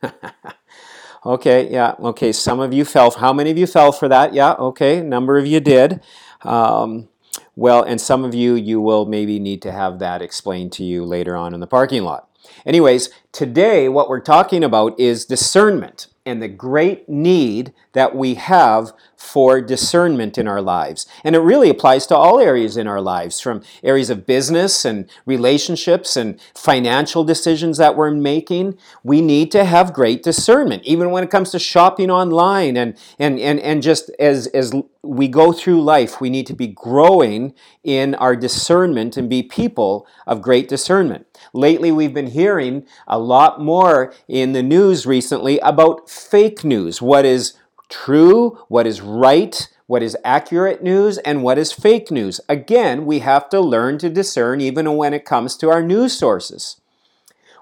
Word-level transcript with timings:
okay, 1.27 1.71
yeah, 1.71 1.95
okay. 2.01 2.33
Some 2.33 2.61
of 2.61 2.73
you 2.73 2.85
fell. 2.85 3.11
How 3.11 3.33
many 3.33 3.51
of 3.51 3.59
you 3.59 3.67
fell 3.67 3.93
for 3.93 4.09
that? 4.09 4.35
Yeah, 4.35 4.53
okay. 4.53 4.99
A 4.99 5.05
number 5.05 5.39
of 5.39 5.47
you 5.47 5.61
did. 5.61 6.03
Um, 6.43 7.09
well, 7.57 7.83
and 7.83 8.01
some 8.01 8.25
of 8.25 8.35
you, 8.35 8.55
you 8.55 8.81
will 8.81 9.07
maybe 9.07 9.39
need 9.39 9.63
to 9.63 9.73
have 9.73 9.99
that 9.99 10.23
explained 10.23 10.73
to 10.73 10.85
you 10.85 11.05
later 11.05 11.37
on 11.37 11.55
in 11.55 11.61
the 11.61 11.67
parking 11.67 12.03
lot. 12.03 12.29
Anyways, 12.65 13.11
today 13.33 13.89
what 13.89 14.09
we're 14.09 14.21
talking 14.21 14.63
about 14.63 14.99
is 15.01 15.25
discernment 15.25 16.07
and 16.25 16.41
the 16.41 16.49
great 16.49 17.09
need 17.09 17.73
that 17.95 18.15
we 18.15 18.35
have 18.35 18.93
for 19.17 19.61
discernment 19.61 20.39
in 20.39 20.47
our 20.47 20.63
lives. 20.63 21.07
And 21.25 21.35
it 21.35 21.41
really 21.41 21.69
applies 21.69 22.07
to 22.07 22.17
all 22.17 22.39
areas 22.39 22.77
in 22.77 22.87
our 22.87 23.01
lives, 23.01 23.41
from 23.41 23.63
areas 23.83 24.09
of 24.09 24.27
business 24.27 24.85
and 24.85 25.09
relationships 25.27 26.17
and 26.17 26.41
financial 26.55 27.25
decisions 27.25 27.79
that 27.79 27.97
we're 27.97 28.11
making. 28.13 28.79
We 29.03 29.21
need 29.21 29.51
to 29.53 29.65
have 29.65 29.93
great 29.93 30.23
discernment, 30.23 30.85
even 30.85 31.11
when 31.11 31.25
it 31.25 31.31
comes 31.31 31.51
to 31.51 31.59
shopping 31.59 32.11
online 32.11 32.77
and, 32.77 32.97
and, 33.19 33.39
and, 33.39 33.59
and 33.61 33.83
just 33.83 34.11
as, 34.19 34.47
as 34.49 34.73
we 35.03 35.27
go 35.27 35.53
through 35.53 35.83
life, 35.83 36.21
we 36.21 36.31
need 36.31 36.47
to 36.47 36.55
be 36.55 36.69
growing 36.69 37.55
in 37.83 38.15
our 38.17 38.37
discernment 38.37 39.17
and 39.17 39.29
be 39.29 39.43
people 39.43 40.07
of 40.27 40.41
great 40.41 40.69
discernment. 40.69 41.27
Lately, 41.53 41.91
we've 41.91 42.15
been 42.15 42.29
hearing 42.29 42.87
a 43.09 43.19
lot 43.23 43.61
more 43.61 44.13
in 44.29 44.53
the 44.53 44.63
news 44.63 45.07
recently 45.07 45.59
about 45.61 46.11
fake 46.11 46.65
news. 46.65 47.01
What 47.01 47.25
is 47.25 47.55
true, 47.89 48.59
what 48.69 48.87
is 48.87 49.01
right, 49.01 49.69
what 49.87 50.03
is 50.03 50.17
accurate 50.25 50.83
news, 50.83 51.19
and 51.19 51.43
what 51.43 51.59
is 51.59 51.73
fake 51.73 52.11
news. 52.11 52.41
Again, 52.49 53.07
we 53.07 53.21
have 53.21 53.49
to 53.51 53.61
learn 53.61 53.99
to 53.99 54.09
discern 54.09 54.61
even 54.61 54.97
when 54.97 55.15
it 55.15 55.25
comes 55.25 55.57
to 55.59 55.71
our 55.71 55.83
news 55.83 56.19
sources. 56.19 56.81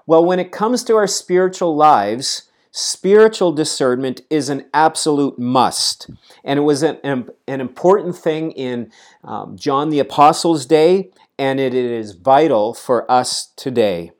Well, 0.07 0.25
when 0.25 0.39
it 0.39 0.51
comes 0.51 0.83
to 0.85 0.95
our 0.95 1.07
spiritual 1.07 1.75
lives, 1.75 2.49
spiritual 2.71 3.51
discernment 3.51 4.21
is 4.29 4.49
an 4.49 4.65
absolute 4.73 5.37
must. 5.37 6.09
And 6.43 6.57
it 6.57 6.63
was 6.63 6.83
an, 6.83 6.97
an 7.03 7.61
important 7.61 8.15
thing 8.15 8.51
in 8.51 8.91
um, 9.23 9.57
John 9.57 9.89
the 9.89 9.99
Apostle's 9.99 10.65
day, 10.65 11.11
and 11.37 11.59
it 11.59 11.73
is 11.73 12.13
vital 12.13 12.73
for 12.73 13.09
us 13.11 13.47
today. 13.55 14.11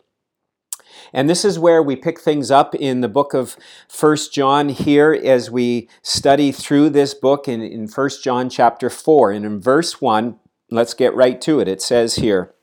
And 1.14 1.30
this 1.30 1.44
is 1.44 1.60
where 1.60 1.84
we 1.84 1.96
pick 1.96 2.20
things 2.20 2.52
up 2.52 2.74
in 2.76 3.02
the 3.02 3.10
book 3.10 3.34
of 3.34 3.58
First 3.88 4.34
John 4.34 4.70
here 4.70 5.14
as 5.14 5.52
we 5.52 5.90
study 6.02 6.52
through 6.52 6.90
this 6.92 7.14
book 7.14 7.48
in, 7.48 7.62
in 7.62 7.88
1 7.88 8.10
John 8.24 8.50
chapter 8.50 8.90
4. 8.90 9.32
And 9.32 9.46
in 9.46 9.62
verse 9.62 10.02
1, 10.02 10.40
let's 10.70 10.94
get 10.94 11.16
right 11.16 11.40
to 11.42 11.60
it. 11.60 11.68
It 11.68 11.82
says 11.82 12.16
here, 12.16 12.54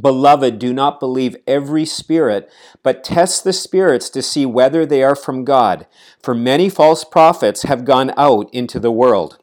Beloved, 0.00 0.58
do 0.58 0.74
not 0.74 1.00
believe 1.00 1.36
every 1.46 1.86
spirit, 1.86 2.50
but 2.82 3.04
test 3.04 3.44
the 3.44 3.52
spirits 3.52 4.10
to 4.10 4.22
see 4.22 4.44
whether 4.44 4.84
they 4.84 5.02
are 5.02 5.16
from 5.16 5.44
God. 5.44 5.86
For 6.22 6.34
many 6.34 6.68
false 6.68 7.04
prophets 7.04 7.62
have 7.62 7.84
gone 7.84 8.12
out 8.16 8.52
into 8.52 8.78
the 8.78 8.90
world. 8.90 9.38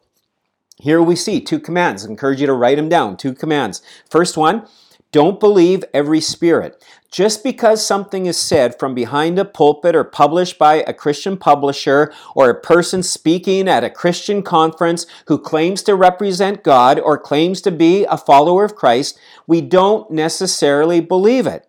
Here 0.78 1.02
we 1.02 1.16
see 1.16 1.40
two 1.40 1.58
commands. 1.58 2.04
I 2.04 2.10
encourage 2.10 2.40
you 2.40 2.46
to 2.46 2.52
write 2.52 2.76
them 2.76 2.88
down. 2.88 3.16
Two 3.16 3.32
commands. 3.32 3.82
First 4.10 4.36
one, 4.36 4.66
don't 5.14 5.38
believe 5.38 5.84
every 5.94 6.20
spirit. 6.20 6.84
Just 7.08 7.44
because 7.44 7.86
something 7.86 8.26
is 8.26 8.36
said 8.36 8.76
from 8.80 8.96
behind 8.96 9.38
a 9.38 9.44
pulpit 9.44 9.94
or 9.94 10.02
published 10.02 10.58
by 10.58 10.82
a 10.88 10.92
Christian 10.92 11.36
publisher 11.36 12.12
or 12.34 12.50
a 12.50 12.60
person 12.60 13.00
speaking 13.00 13.68
at 13.68 13.84
a 13.84 13.90
Christian 13.90 14.42
conference 14.42 15.06
who 15.28 15.38
claims 15.38 15.84
to 15.84 15.94
represent 15.94 16.64
God 16.64 16.98
or 16.98 17.16
claims 17.16 17.60
to 17.60 17.70
be 17.70 18.04
a 18.06 18.18
follower 18.18 18.64
of 18.64 18.74
Christ, 18.74 19.16
we 19.46 19.60
don't 19.60 20.10
necessarily 20.10 20.98
believe 21.00 21.46
it. 21.46 21.64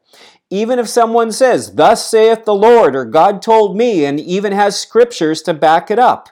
Even 0.50 0.80
if 0.80 0.90
someone 0.90 1.32
says, 1.32 1.76
Thus 1.76 2.10
saith 2.10 2.46
the 2.46 2.56
Lord, 2.56 2.96
or 2.96 3.06
God 3.06 3.44
told 3.44 3.78
me, 3.78 4.06
and 4.06 4.20
even 4.20 4.54
has 4.54 4.80
scriptures 4.80 5.44
to 5.44 5.54
back 5.54 5.92
it 5.92 6.00
up. 6.00 6.30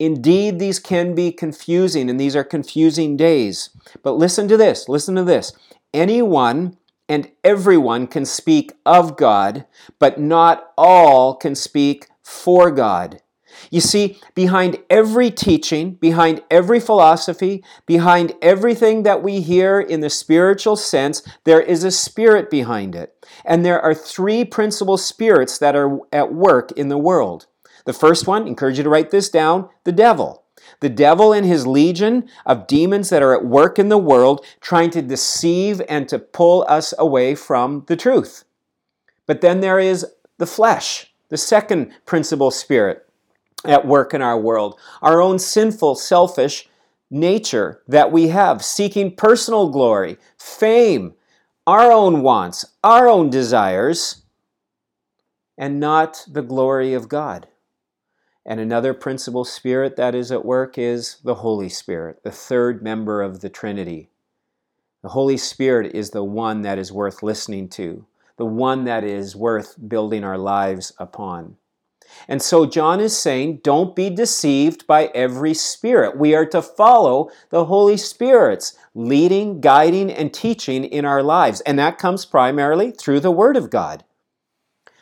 Indeed, 0.00 0.58
these 0.58 0.80
can 0.80 1.14
be 1.14 1.30
confusing, 1.30 2.10
and 2.10 2.18
these 2.18 2.34
are 2.34 2.44
confusing 2.44 3.16
days. 3.16 3.70
But 4.02 4.18
listen 4.18 4.48
to 4.48 4.56
this 4.56 4.88
listen 4.88 5.14
to 5.14 5.24
this. 5.24 5.52
Anyone 5.96 6.76
and 7.08 7.30
everyone 7.42 8.06
can 8.06 8.26
speak 8.26 8.74
of 8.84 9.16
God, 9.16 9.64
but 9.98 10.20
not 10.20 10.74
all 10.76 11.34
can 11.34 11.54
speak 11.54 12.08
for 12.22 12.70
God. 12.70 13.22
You 13.70 13.80
see, 13.80 14.20
behind 14.34 14.76
every 14.90 15.30
teaching, 15.30 15.94
behind 15.94 16.42
every 16.50 16.80
philosophy, 16.80 17.64
behind 17.86 18.34
everything 18.42 19.04
that 19.04 19.22
we 19.22 19.40
hear 19.40 19.80
in 19.80 20.00
the 20.00 20.10
spiritual 20.10 20.76
sense, 20.76 21.22
there 21.44 21.62
is 21.62 21.82
a 21.82 21.90
spirit 21.90 22.50
behind 22.50 22.94
it. 22.94 23.14
And 23.42 23.64
there 23.64 23.80
are 23.80 23.94
three 23.94 24.44
principal 24.44 24.98
spirits 24.98 25.56
that 25.56 25.74
are 25.74 25.98
at 26.12 26.34
work 26.34 26.72
in 26.72 26.90
the 26.90 26.98
world. 26.98 27.46
The 27.86 27.94
first 27.94 28.26
one, 28.26 28.46
encourage 28.46 28.76
you 28.76 28.84
to 28.84 28.90
write 28.90 29.12
this 29.12 29.30
down, 29.30 29.70
the 29.84 29.92
devil. 29.92 30.42
The 30.80 30.88
devil 30.88 31.32
and 31.32 31.46
his 31.46 31.66
legion 31.66 32.28
of 32.44 32.66
demons 32.66 33.10
that 33.10 33.22
are 33.22 33.34
at 33.34 33.44
work 33.44 33.78
in 33.78 33.88
the 33.88 33.98
world 33.98 34.44
trying 34.60 34.90
to 34.90 35.02
deceive 35.02 35.80
and 35.88 36.08
to 36.08 36.18
pull 36.18 36.64
us 36.68 36.92
away 36.98 37.34
from 37.34 37.84
the 37.86 37.96
truth. 37.96 38.44
But 39.26 39.40
then 39.40 39.60
there 39.60 39.78
is 39.78 40.06
the 40.38 40.46
flesh, 40.46 41.12
the 41.28 41.36
second 41.36 41.92
principal 42.04 42.50
spirit 42.50 43.08
at 43.64 43.86
work 43.86 44.14
in 44.14 44.22
our 44.22 44.38
world, 44.38 44.78
our 45.02 45.20
own 45.20 45.38
sinful, 45.38 45.96
selfish 45.96 46.68
nature 47.10 47.82
that 47.88 48.12
we 48.12 48.28
have, 48.28 48.64
seeking 48.64 49.14
personal 49.14 49.68
glory, 49.70 50.18
fame, 50.38 51.14
our 51.66 51.90
own 51.90 52.22
wants, 52.22 52.64
our 52.84 53.08
own 53.08 53.30
desires, 53.30 54.22
and 55.58 55.80
not 55.80 56.24
the 56.28 56.42
glory 56.42 56.94
of 56.94 57.08
God. 57.08 57.48
And 58.48 58.60
another 58.60 58.94
principal 58.94 59.44
spirit 59.44 59.96
that 59.96 60.14
is 60.14 60.30
at 60.30 60.44
work 60.44 60.78
is 60.78 61.16
the 61.24 61.34
Holy 61.34 61.68
Spirit, 61.68 62.22
the 62.22 62.30
third 62.30 62.80
member 62.80 63.20
of 63.20 63.40
the 63.40 63.50
Trinity. 63.50 64.08
The 65.02 65.08
Holy 65.08 65.36
Spirit 65.36 65.96
is 65.96 66.10
the 66.10 66.22
one 66.22 66.62
that 66.62 66.78
is 66.78 66.92
worth 66.92 67.24
listening 67.24 67.68
to, 67.70 68.06
the 68.36 68.46
one 68.46 68.84
that 68.84 69.02
is 69.02 69.34
worth 69.34 69.74
building 69.88 70.22
our 70.22 70.38
lives 70.38 70.92
upon. 70.96 71.56
And 72.28 72.40
so 72.40 72.66
John 72.66 73.00
is 73.00 73.18
saying, 73.18 73.62
don't 73.64 73.96
be 73.96 74.10
deceived 74.10 74.86
by 74.86 75.06
every 75.06 75.52
spirit. 75.52 76.16
We 76.16 76.36
are 76.36 76.46
to 76.46 76.62
follow 76.62 77.30
the 77.50 77.64
Holy 77.64 77.96
Spirit's 77.96 78.78
leading, 78.94 79.60
guiding, 79.60 80.08
and 80.08 80.32
teaching 80.32 80.84
in 80.84 81.04
our 81.04 81.22
lives. 81.22 81.62
And 81.62 81.76
that 81.80 81.98
comes 81.98 82.24
primarily 82.24 82.92
through 82.92 83.20
the 83.20 83.32
Word 83.32 83.56
of 83.56 83.70
God. 83.70 84.04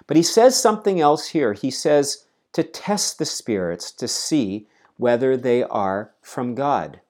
But 0.06 0.16
he 0.16 0.22
says 0.22 0.60
something 0.60 0.98
else 0.98 1.28
here. 1.28 1.52
He 1.52 1.70
says, 1.70 2.23
to 2.54 2.62
test 2.62 3.18
the 3.18 3.26
spirits 3.26 3.92
to 3.92 4.08
see 4.08 4.66
whether 4.96 5.36
they 5.36 5.62
are 5.62 6.12
from 6.22 6.54
God. 6.54 7.00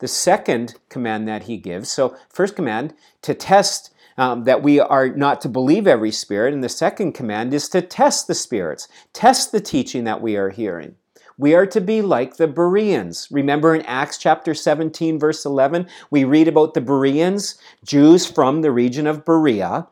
The 0.00 0.08
second 0.08 0.74
command 0.88 1.28
that 1.28 1.44
he 1.44 1.56
gives, 1.56 1.90
so 1.90 2.16
first 2.28 2.56
command, 2.56 2.94
to 3.22 3.34
test 3.34 3.94
um, 4.16 4.44
that 4.44 4.62
we 4.62 4.80
are 4.80 5.08
not 5.08 5.40
to 5.42 5.48
believe 5.48 5.86
every 5.86 6.10
spirit, 6.10 6.52
and 6.52 6.64
the 6.64 6.68
second 6.68 7.12
command 7.12 7.52
is 7.52 7.68
to 7.70 7.82
test 7.82 8.26
the 8.26 8.34
spirits, 8.34 8.88
test 9.12 9.52
the 9.52 9.60
teaching 9.60 10.04
that 10.04 10.22
we 10.22 10.36
are 10.36 10.50
hearing. 10.50 10.96
We 11.36 11.54
are 11.54 11.66
to 11.66 11.80
be 11.80 12.00
like 12.00 12.36
the 12.36 12.46
Bereans. 12.46 13.28
Remember 13.30 13.74
in 13.74 13.82
Acts 13.82 14.18
chapter 14.18 14.54
17, 14.54 15.18
verse 15.18 15.44
11, 15.44 15.88
we 16.10 16.22
read 16.22 16.46
about 16.46 16.74
the 16.74 16.80
Bereans, 16.80 17.58
Jews 17.84 18.24
from 18.24 18.62
the 18.62 18.70
region 18.70 19.06
of 19.08 19.24
Berea, 19.24 19.88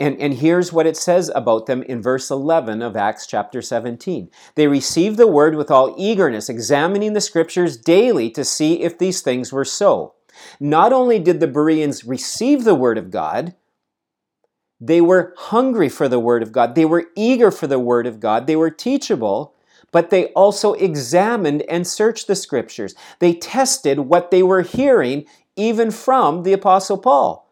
and, 0.00 0.20
and 0.20 0.34
here's 0.34 0.72
what 0.72 0.86
it 0.86 0.96
says 0.98 1.30
about 1.34 1.66
them 1.66 1.84
in 1.84 2.02
verse 2.02 2.30
11 2.30 2.82
of 2.82 2.96
Acts 2.96 3.26
chapter 3.26 3.62
17. 3.62 4.30
They 4.56 4.68
received 4.68 5.18
the 5.18 5.28
word 5.28 5.56
with 5.56 5.70
all 5.70 5.94
eagerness, 5.98 6.48
examining 6.48 7.14
the 7.14 7.22
scriptures 7.22 7.76
daily 7.78 8.30
to 8.32 8.44
see 8.44 8.82
if 8.82 8.98
these 8.98 9.22
things 9.22 9.52
were 9.52 9.66
so. 9.66 10.14
Not 10.60 10.92
only 10.92 11.20
did 11.20 11.40
the 11.40 11.48
Bereans 11.48 12.04
receive 12.04 12.64
the 12.64 12.74
word 12.76 12.98
of 12.98 13.10
God, 13.12 13.54
They 14.80 15.00
were 15.02 15.34
hungry 15.36 15.88
for 15.90 16.08
the 16.08 16.20
Word 16.20 16.42
of 16.42 16.52
God. 16.52 16.74
They 16.76 16.86
were 16.86 17.08
eager 17.16 17.50
for 17.50 17.66
the 17.66 17.80
Word 17.80 18.06
of 18.06 18.20
God. 18.20 18.46
They 18.46 18.56
were 18.56 18.70
teachable, 18.70 19.54
but 19.92 20.10
they 20.10 20.28
also 20.28 20.74
examined 20.74 21.62
and 21.68 21.86
searched 21.86 22.28
the 22.28 22.36
Scriptures. 22.36 22.94
They 23.20 23.34
tested 23.34 24.00
what 24.00 24.30
they 24.30 24.42
were 24.42 24.62
hearing, 24.62 25.26
even 25.56 25.90
from 25.90 26.44
the 26.44 26.54
Apostle 26.54 26.98
Paul. 26.98 27.50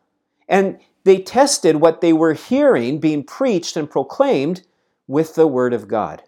And 0.48 0.78
they 1.08 1.18
tested 1.18 1.76
what 1.76 2.02
they 2.02 2.12
were 2.12 2.34
hearing 2.34 3.00
being 3.00 3.24
preached 3.24 3.76
and 3.76 3.90
proclaimed 3.90 4.62
with 5.06 5.34
the 5.34 5.46
Word 5.46 5.72
of 5.72 5.88
God. 5.88 6.22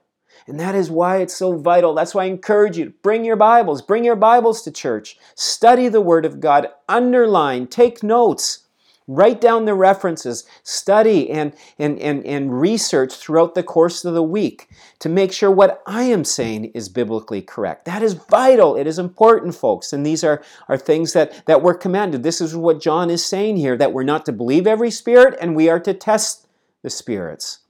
And 0.46 0.58
that 0.58 0.74
is 0.74 0.90
why 0.90 1.18
it's 1.18 1.36
so 1.36 1.58
vital. 1.58 1.94
That's 1.94 2.14
why 2.14 2.22
I 2.24 2.28
encourage 2.28 2.78
you 2.78 2.86
to 2.86 2.94
bring 3.02 3.22
your 3.24 3.36
Bibles, 3.36 3.82
bring 3.82 4.04
your 4.04 4.16
Bibles 4.16 4.62
to 4.62 4.70
church, 4.70 5.18
study 5.34 5.88
the 5.88 6.00
Word 6.00 6.24
of 6.24 6.40
God, 6.40 6.68
underline, 6.88 7.66
take 7.66 8.02
notes. 8.02 8.68
Write 9.12 9.40
down 9.40 9.64
the 9.64 9.74
references, 9.74 10.44
study 10.62 11.28
and, 11.30 11.52
and, 11.80 11.98
and, 11.98 12.24
and 12.24 12.60
research 12.60 13.12
throughout 13.12 13.56
the 13.56 13.62
course 13.64 14.04
of 14.04 14.14
the 14.14 14.22
week 14.22 14.68
to 15.00 15.08
make 15.08 15.32
sure 15.32 15.50
what 15.50 15.82
I 15.84 16.04
am 16.04 16.24
saying 16.24 16.66
is 16.66 16.88
biblically 16.88 17.42
correct. 17.42 17.86
That 17.86 18.04
is 18.04 18.12
vital. 18.12 18.76
It 18.76 18.86
is 18.86 19.00
important, 19.00 19.56
folks. 19.56 19.92
And 19.92 20.06
these 20.06 20.22
are, 20.22 20.40
are 20.68 20.78
things 20.78 21.12
that, 21.14 21.44
that 21.46 21.60
we're 21.60 21.74
commanded. 21.74 22.22
This 22.22 22.40
is 22.40 22.54
what 22.54 22.80
John 22.80 23.10
is 23.10 23.26
saying 23.26 23.56
here 23.56 23.76
that 23.76 23.92
we're 23.92 24.04
not 24.04 24.24
to 24.26 24.32
believe 24.32 24.64
every 24.64 24.92
spirit 24.92 25.36
and 25.40 25.56
we 25.56 25.68
are 25.68 25.80
to 25.80 25.92
test 25.92 26.46
the 26.82 26.90
spirits. 26.90 27.62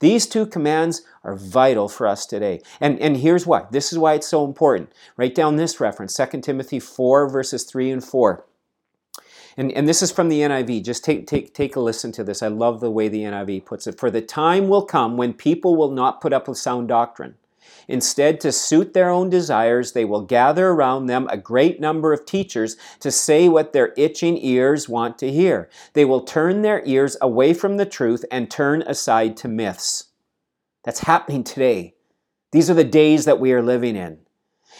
These 0.00 0.26
two 0.26 0.44
commands 0.44 1.02
are 1.22 1.36
vital 1.36 1.88
for 1.88 2.08
us 2.08 2.26
today. 2.26 2.62
And, 2.80 2.98
and 2.98 3.18
here's 3.18 3.46
why. 3.46 3.66
This 3.70 3.92
is 3.92 3.98
why 3.98 4.14
it's 4.14 4.26
so 4.26 4.44
important. 4.44 4.90
Write 5.16 5.36
down 5.36 5.54
this 5.54 5.78
reference 5.78 6.16
2 6.16 6.40
Timothy 6.40 6.80
4, 6.80 7.28
verses 7.28 7.62
3 7.62 7.92
and 7.92 8.02
4. 8.02 8.44
And, 9.56 9.72
and 9.72 9.88
this 9.88 10.02
is 10.02 10.12
from 10.12 10.28
the 10.28 10.40
NIV. 10.40 10.84
Just 10.84 11.04
take, 11.04 11.26
take, 11.26 11.54
take 11.54 11.76
a 11.76 11.80
listen 11.80 12.12
to 12.12 12.24
this. 12.24 12.42
I 12.42 12.48
love 12.48 12.80
the 12.80 12.90
way 12.90 13.08
the 13.08 13.22
NIV 13.22 13.64
puts 13.64 13.86
it. 13.86 13.98
For 13.98 14.10
the 14.10 14.22
time 14.22 14.68
will 14.68 14.84
come 14.84 15.16
when 15.16 15.32
people 15.32 15.76
will 15.76 15.90
not 15.90 16.20
put 16.20 16.32
up 16.32 16.48
with 16.48 16.58
sound 16.58 16.88
doctrine. 16.88 17.34
Instead, 17.88 18.40
to 18.40 18.52
suit 18.52 18.94
their 18.94 19.10
own 19.10 19.28
desires, 19.28 19.92
they 19.92 20.04
will 20.04 20.22
gather 20.22 20.68
around 20.68 21.06
them 21.06 21.26
a 21.28 21.36
great 21.36 21.80
number 21.80 22.12
of 22.12 22.24
teachers 22.24 22.76
to 23.00 23.10
say 23.10 23.48
what 23.48 23.72
their 23.72 23.92
itching 23.96 24.38
ears 24.38 24.88
want 24.88 25.18
to 25.18 25.30
hear. 25.30 25.68
They 25.94 26.04
will 26.04 26.20
turn 26.20 26.62
their 26.62 26.82
ears 26.86 27.16
away 27.20 27.52
from 27.52 27.76
the 27.76 27.86
truth 27.86 28.24
and 28.30 28.50
turn 28.50 28.82
aside 28.82 29.36
to 29.38 29.48
myths. 29.48 30.10
That's 30.84 31.00
happening 31.00 31.42
today. 31.44 31.94
These 32.52 32.70
are 32.70 32.74
the 32.74 32.84
days 32.84 33.24
that 33.24 33.40
we 33.40 33.52
are 33.52 33.62
living 33.62 33.96
in. 33.96 34.18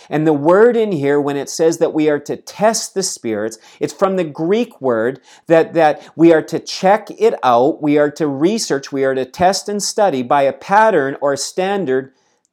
And 0.08 0.26
the 0.26 0.32
word 0.32 0.76
in 0.76 0.92
here, 0.92 1.20
when 1.20 1.36
it 1.36 1.50
says 1.50 1.78
that 1.78 1.92
we 1.92 2.08
are 2.08 2.20
to 2.20 2.36
test 2.36 2.94
the 2.94 3.02
spirits, 3.02 3.58
it's 3.78 3.92
from 3.92 4.16
the 4.16 4.24
Greek 4.24 4.80
word 4.80 5.20
that, 5.46 5.74
that 5.74 6.08
we 6.16 6.32
are 6.32 6.42
to 6.42 6.58
check 6.58 7.08
it 7.18 7.34
out, 7.42 7.82
we 7.82 7.98
are 7.98 8.10
to 8.12 8.26
research, 8.26 8.90
we 8.92 9.04
are 9.04 9.14
to 9.14 9.24
test 9.24 9.68
and 9.68 9.82
study 9.82 10.22
by 10.22 10.42
a 10.42 10.52
pattern 10.52 11.16
or 11.20 11.32
a 11.32 11.38
standard 11.38 12.12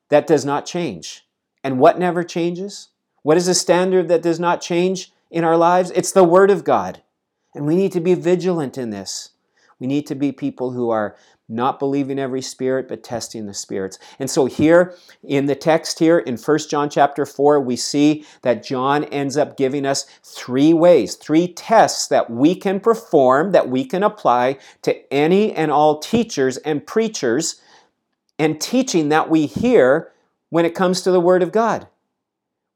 that 0.10 0.28
does 0.28 0.46
not 0.46 0.66
change. 0.66 1.26
And 1.64 1.80
what 1.80 2.00
never 2.00 2.24
changes? 2.24 2.90
What 3.24 3.38
is 3.38 3.48
a 3.48 3.54
standard 3.54 4.08
that 4.08 4.22
does 4.22 4.40
not 4.40 4.62
change 4.62 5.12
in 5.30 5.44
our 5.44 5.58
lives? 5.58 5.92
It's 5.92 6.12
the 6.12 6.24
Word 6.24 6.50
of 6.50 6.64
God. 6.64 7.04
And 7.54 7.66
we 7.66 7.76
need 7.76 7.92
to 7.94 8.00
be 8.00 8.14
vigilant 8.14 8.78
in 8.78 8.90
this. 8.90 9.32
We 9.80 9.88
need 9.88 10.08
to 10.08 10.16
be 10.16 10.32
people 10.32 10.72
who 10.72 10.90
are 10.90 11.16
not 11.50 11.80
believing 11.80 12.20
every 12.20 12.42
spirit 12.42 12.88
but 12.88 13.04
testing 13.04 13.46
the 13.46 13.54
spirits. 13.54 14.00
And 14.20 14.30
so 14.30 14.46
here 14.46 14.96
in 15.24 15.46
the 15.46 15.56
text 15.56 16.00
here 16.00 16.20
in 16.20 16.38
1 16.38 16.60
john 16.70 16.90
chapter 16.90 17.26
4 17.26 17.60
we 17.62 17.76
see 17.76 18.26
that 18.42 18.64
john 18.64 19.04
ends 19.06 19.38
up 19.38 19.58
giving 19.58 19.86
us 19.86 20.06
three 20.24 20.74
ways 20.74 21.16
three 21.16 21.48
tests 21.48 22.08
that 22.08 22.30
we 22.30 22.54
can 22.54 22.80
perform 22.80 23.52
that 23.52 23.70
we 23.70 23.86
can 23.86 24.04
apply 24.04 24.58
to 24.82 25.14
any 25.14 25.54
and 25.54 25.72
all 25.72 26.00
teachers 26.00 26.58
and 26.58 26.86
preachers 26.86 27.62
and 28.40 28.62
teaching 28.62 29.10
that 29.10 29.30
we 29.30 29.46
hear 29.46 30.12
when 30.50 30.66
it 30.66 30.76
comes 30.76 31.02
to 31.02 31.12
the 31.12 31.20
word 31.20 31.44
of 31.44 31.52
god. 31.52 31.88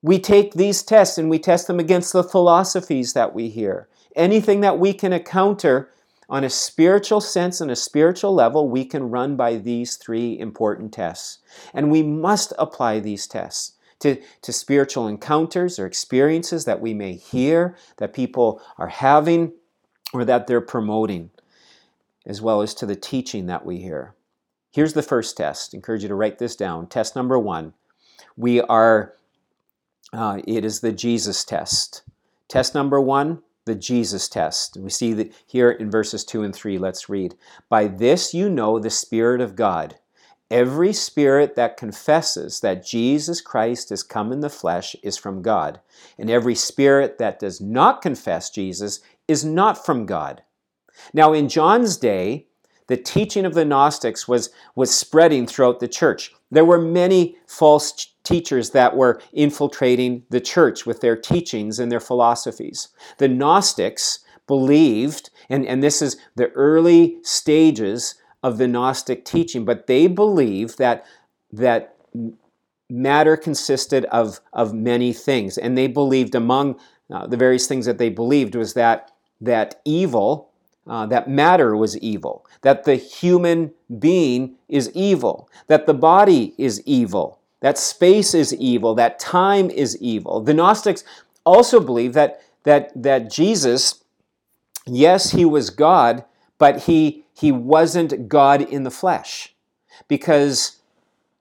We 0.02 0.20
take 0.20 0.54
these 0.54 0.82
tests 0.82 1.18
and 1.18 1.30
we 1.30 1.40
test 1.40 1.68
them 1.68 1.80
against 1.80 2.14
the 2.14 2.24
philosophies 2.24 3.14
that 3.14 3.34
we 3.34 3.50
hear. 3.50 3.88
Anything 4.16 4.62
that 4.62 4.80
we 4.80 4.94
can 4.94 5.14
encounter 5.14 5.90
on 6.32 6.46
a 6.46 6.50
spiritual 6.50 7.20
sense 7.20 7.60
and 7.60 7.70
a 7.70 7.76
spiritual 7.76 8.34
level, 8.34 8.70
we 8.70 8.86
can 8.86 9.10
run 9.10 9.36
by 9.36 9.58
these 9.58 9.98
three 9.98 10.40
important 10.40 10.94
tests. 10.94 11.40
And 11.74 11.92
we 11.92 12.02
must 12.02 12.54
apply 12.58 13.02
these 13.02 13.28
tests 13.28 13.74
to, 14.00 14.16
to 14.42 14.54
spiritual 14.54 15.10
encounters 15.10 15.78
or 15.78 15.86
experiences 15.86 16.64
that 16.64 16.80
we 16.80 16.94
may 16.94 17.16
hear, 17.16 17.76
that 17.98 18.14
people 18.14 18.62
are 18.78 18.88
having, 18.88 19.52
or 20.14 20.24
that 20.24 20.48
they're 20.48 20.62
promoting, 20.62 21.32
as 22.26 22.42
well 22.42 22.62
as 22.62 22.74
to 22.76 22.86
the 22.86 22.96
teaching 22.96 23.48
that 23.48 23.66
we 23.66 23.80
hear. 23.80 24.16
Here's 24.72 24.94
the 24.94 25.04
first 25.04 25.36
test. 25.36 25.74
I 25.74 25.78
encourage 25.78 26.04
you 26.04 26.08
to 26.08 26.16
write 26.16 26.40
this 26.40 26.56
down. 26.56 26.88
Test 26.88 27.14
number 27.14 27.38
one. 27.38 27.74
We 28.38 28.62
are, 28.62 29.16
uh, 30.14 30.40
it 30.48 30.64
is 30.64 30.80
the 30.80 30.94
Jesus 30.94 31.44
test. 31.44 32.04
Test 32.48 32.74
number 32.74 33.02
one 33.02 33.44
the 33.66 33.76
Jesus 33.76 34.28
test. 34.28 34.78
We 34.78 34.90
see 34.90 35.14
that 35.14 35.34
here 35.46 35.72
in 35.72 35.92
verses 35.92 36.26
2 36.26 36.44
and 36.44 36.56
3. 36.56 36.78
Let's 36.78 37.10
read. 37.10 37.36
By 37.70 37.88
this 37.88 38.34
you 38.34 38.50
know 38.50 38.80
the 38.80 38.90
Spirit 38.90 39.42
of 39.42 39.56
God. 39.56 39.98
Every 40.50 40.92
spirit 40.92 41.56
that 41.56 41.78
confesses 41.78 42.60
that 42.60 42.86
Jesus 42.86 43.40
Christ 43.40 43.88
has 43.88 44.04
come 44.04 44.34
in 44.34 44.42
the 44.42 44.50
flesh 44.50 44.98
is 45.02 45.16
from 45.16 45.42
God, 45.42 45.80
and 46.18 46.30
every 46.30 46.56
spirit 46.56 47.20
that 47.20 47.40
does 47.40 47.62
not 47.62 48.02
confess 48.02 48.50
Jesus 48.50 49.00
is 49.30 49.46
not 49.46 49.86
from 49.86 50.06
God. 50.06 50.44
Now, 51.14 51.32
in 51.32 51.48
John's 51.48 51.96
day, 51.96 52.48
the 52.88 52.98
teaching 52.98 53.46
of 53.46 53.54
the 53.54 53.64
Gnostics 53.64 54.28
was, 54.28 54.50
was 54.76 54.94
spreading 54.94 55.48
throughout 55.48 55.80
the 55.80 55.88
church. 55.88 56.34
There 56.52 56.66
were 56.66 56.82
many 56.82 57.38
false 57.48 58.11
teachers 58.24 58.72
that 58.72 58.96
were 58.96 59.22
infiltrating 59.34 60.24
the 60.30 60.42
church 60.42 60.86
with 60.86 61.02
their 61.02 61.16
teachings 61.16 61.80
and 61.80 61.92
their 61.92 62.00
philosophies. 62.00 62.90
The 63.18 63.28
Gnostics 63.28 64.20
believed, 64.48 65.30
and, 65.50 65.66
and 65.66 65.82
this 65.82 66.02
is 66.02 66.18
the 66.36 66.50
early 66.50 67.18
stages 67.24 68.16
of 68.44 68.58
the 68.58 68.68
Gnostic 68.68 69.26
teaching, 69.26 69.66
but 69.66 69.88
they 69.88 70.08
believed 70.08 70.78
that, 70.78 71.06
that 71.52 71.96
matter 72.90 73.38
consisted 73.38 74.06
of, 74.06 74.40
of 74.54 74.74
many 74.74 75.14
things. 75.14 75.58
And 75.58 75.78
they 75.78 75.88
believed 75.88 76.36
among 76.36 76.80
uh, 77.12 77.28
the 77.28 77.38
various 77.38 77.68
things 77.68 77.86
that 77.86 77.98
they 77.98 78.10
believed 78.10 78.56
was 78.56 78.74
that, 78.74 79.12
that 79.40 79.82
evil, 79.86 80.52
uh, 80.88 81.06
that 81.08 81.30
matter 81.30 81.76
was 81.76 81.98
evil, 82.00 82.46
that 82.62 82.84
the 82.84 82.96
human 82.96 83.74
being 84.00 84.56
is 84.68 84.92
evil, 84.94 85.50
that 85.68 85.86
the 85.86 85.94
body 85.94 86.54
is 86.58 86.82
evil, 86.86 87.41
that 87.62 87.78
space 87.78 88.34
is 88.34 88.54
evil, 88.56 88.94
that 88.96 89.20
time 89.20 89.70
is 89.70 89.98
evil. 90.02 90.42
The 90.42 90.54
Gnostics 90.54 91.04
also 91.46 91.80
believe 91.80 92.14
that, 92.14 92.42
that, 92.64 92.92
that 93.02 93.32
Jesus, 93.32 94.04
yes, 94.86 95.32
he 95.32 95.46
was 95.46 95.70
God, 95.70 96.26
but 96.58 96.84
he, 96.84 97.24
he 97.34 97.52
wasn't 97.52 98.28
God 98.28 98.62
in 98.62 98.84
the 98.84 98.92
flesh. 98.92 99.56
Because 100.08 100.78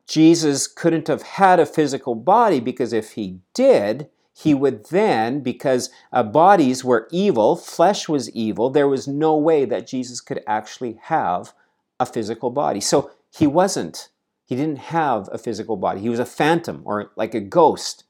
Jesus 0.07 0.67
couldn't 0.67 1.09
have 1.09 1.23
had 1.23 1.59
a 1.59 1.67
physical 1.67 2.15
body, 2.15 2.61
because 2.61 2.93
if 2.93 3.13
he 3.13 3.39
did, 3.55 4.09
he 4.35 4.55
would 4.55 4.87
then, 4.87 5.41
because 5.41 5.91
uh, 6.13 6.23
bodies 6.23 6.85
were 6.85 7.09
evil, 7.11 7.57
flesh 7.57 8.09
was 8.09 8.31
evil, 8.31 8.71
there 8.71 8.89
was 8.89 9.09
no 9.09 9.37
way 9.37 9.65
that 9.65 9.87
Jesus 9.87 10.21
could 10.21 10.43
actually 10.47 10.99
have 11.05 11.55
a 11.99 12.07
physical 12.07 12.51
body. 12.51 12.81
So 12.81 13.11
he 13.35 13.47
wasn't 13.47 14.10
he 14.51 14.57
didn't 14.57 14.79
have 14.79 15.29
a 15.31 15.39
physical 15.39 15.77
body. 15.77 16.01
He 16.01 16.09
was 16.09 16.19
a 16.19 16.27
phantom 16.27 16.83
or 16.85 17.13
like 17.15 17.37
a 17.37 17.41
ghost. 17.41 18.03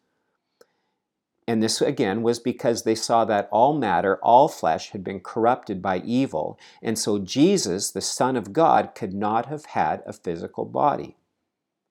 And 1.46 1.62
this, 1.62 1.82
again, 1.82 2.22
was 2.22 2.38
because 2.38 2.82
they 2.82 2.94
saw 2.94 3.26
that 3.26 3.46
all 3.52 3.76
matter, 3.76 4.16
all 4.22 4.48
flesh, 4.48 4.92
had 4.92 5.04
been 5.04 5.20
corrupted 5.20 5.82
by 5.82 5.98
evil. 5.98 6.58
And 6.80 6.98
so 6.98 7.18
Jesus, 7.18 7.90
the 7.90 8.00
Son 8.00 8.38
of 8.38 8.54
God, 8.54 8.94
could 8.94 9.12
not 9.12 9.46
have 9.46 9.66
had 9.66 10.02
a 10.06 10.14
physical 10.14 10.64
body. 10.64 11.18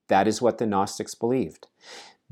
That 0.08 0.28
is 0.28 0.42
what 0.42 0.58
the 0.58 0.66
Gnostics 0.66 1.14
believed. 1.14 1.68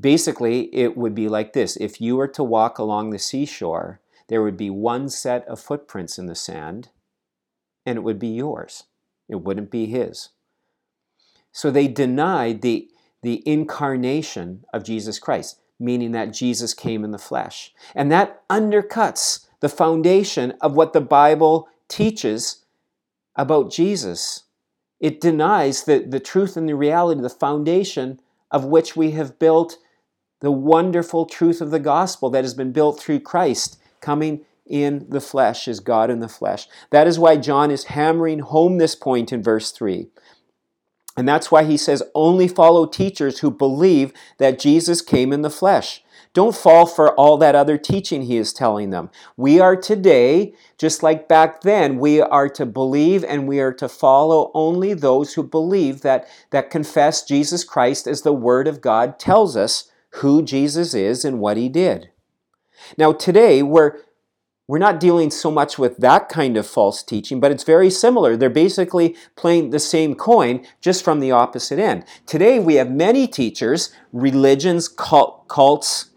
Basically, 0.00 0.74
it 0.74 0.96
would 0.96 1.14
be 1.14 1.28
like 1.28 1.52
this 1.52 1.76
if 1.76 2.00
you 2.00 2.16
were 2.16 2.26
to 2.26 2.42
walk 2.42 2.80
along 2.80 3.10
the 3.10 3.20
seashore, 3.20 4.00
there 4.26 4.42
would 4.42 4.56
be 4.56 4.70
one 4.70 5.08
set 5.08 5.46
of 5.46 5.60
footprints 5.60 6.18
in 6.18 6.26
the 6.26 6.34
sand, 6.34 6.88
and 7.86 7.96
it 7.96 8.02
would 8.02 8.18
be 8.18 8.26
yours. 8.26 8.86
It 9.28 9.36
wouldn't 9.36 9.70
be 9.70 9.86
his. 9.86 10.30
So 11.52 11.70
they 11.70 11.88
denied 11.88 12.62
the, 12.62 12.88
the 13.22 13.42
incarnation 13.46 14.64
of 14.72 14.84
Jesus 14.84 15.18
Christ, 15.18 15.60
meaning 15.78 16.12
that 16.12 16.32
Jesus 16.32 16.74
came 16.74 17.04
in 17.04 17.10
the 17.10 17.18
flesh. 17.18 17.72
And 17.94 18.10
that 18.12 18.46
undercuts 18.48 19.46
the 19.60 19.68
foundation 19.68 20.54
of 20.60 20.74
what 20.74 20.92
the 20.92 21.00
Bible 21.00 21.68
teaches 21.88 22.64
about 23.36 23.70
Jesus. 23.70 24.44
It 25.00 25.20
denies 25.20 25.84
the, 25.84 26.00
the 26.00 26.20
truth 26.20 26.56
and 26.56 26.68
the 26.68 26.74
reality, 26.74 27.20
the 27.20 27.30
foundation 27.30 28.20
of 28.50 28.64
which 28.64 28.96
we 28.96 29.12
have 29.12 29.38
built 29.38 29.78
the 30.40 30.50
wonderful 30.50 31.26
truth 31.26 31.60
of 31.60 31.70
the 31.70 31.80
gospel 31.80 32.30
that 32.30 32.44
has 32.44 32.54
been 32.54 32.72
built 32.72 33.00
through 33.00 33.20
Christ 33.20 33.80
coming 34.00 34.44
in 34.66 35.06
the 35.08 35.20
flesh 35.20 35.66
is 35.66 35.80
God 35.80 36.10
in 36.10 36.20
the 36.20 36.28
flesh. 36.28 36.68
That 36.90 37.06
is 37.06 37.18
why 37.18 37.36
John 37.36 37.70
is 37.70 37.84
hammering 37.84 38.40
home 38.40 38.78
this 38.78 38.94
point 38.94 39.32
in 39.32 39.42
verse 39.42 39.72
3. 39.72 40.08
And 41.18 41.28
that's 41.28 41.50
why 41.50 41.64
he 41.64 41.76
says, 41.76 42.00
only 42.14 42.46
follow 42.46 42.86
teachers 42.86 43.40
who 43.40 43.50
believe 43.50 44.12
that 44.36 44.60
Jesus 44.60 45.00
came 45.00 45.32
in 45.32 45.42
the 45.42 45.50
flesh. 45.50 46.04
Don't 46.32 46.54
fall 46.54 46.86
for 46.86 47.12
all 47.14 47.36
that 47.38 47.56
other 47.56 47.76
teaching 47.76 48.22
he 48.22 48.36
is 48.36 48.52
telling 48.52 48.90
them. 48.90 49.10
We 49.36 49.58
are 49.58 49.74
today, 49.74 50.54
just 50.78 51.02
like 51.02 51.26
back 51.26 51.62
then, 51.62 51.98
we 51.98 52.20
are 52.20 52.48
to 52.50 52.64
believe 52.64 53.24
and 53.24 53.48
we 53.48 53.58
are 53.58 53.72
to 53.72 53.88
follow 53.88 54.52
only 54.54 54.94
those 54.94 55.34
who 55.34 55.42
believe 55.42 56.02
that, 56.02 56.28
that 56.50 56.70
confess 56.70 57.24
Jesus 57.24 57.64
Christ 57.64 58.06
as 58.06 58.22
the 58.22 58.32
Word 58.32 58.68
of 58.68 58.80
God 58.80 59.18
tells 59.18 59.56
us 59.56 59.90
who 60.10 60.40
Jesus 60.40 60.94
is 60.94 61.24
and 61.24 61.40
what 61.40 61.56
he 61.56 61.68
did. 61.68 62.10
Now, 62.96 63.12
today, 63.12 63.60
we're, 63.64 63.98
we're 64.68 64.78
not 64.78 65.00
dealing 65.00 65.30
so 65.30 65.50
much 65.50 65.78
with 65.78 65.96
that 65.96 66.28
kind 66.28 66.58
of 66.58 66.66
false 66.66 67.02
teaching, 67.02 67.40
but 67.40 67.50
it's 67.50 67.64
very 67.64 67.88
similar. 67.88 68.36
They're 68.36 68.50
basically 68.50 69.16
playing 69.34 69.70
the 69.70 69.78
same 69.78 70.14
coin, 70.14 70.64
just 70.82 71.02
from 71.02 71.20
the 71.20 71.32
opposite 71.32 71.78
end. 71.78 72.04
Today, 72.26 72.58
we 72.58 72.74
have 72.74 72.90
many 72.90 73.26
teachers, 73.26 73.90
religions, 74.12 74.86
cult, 74.86 75.48
cults, 75.48 76.10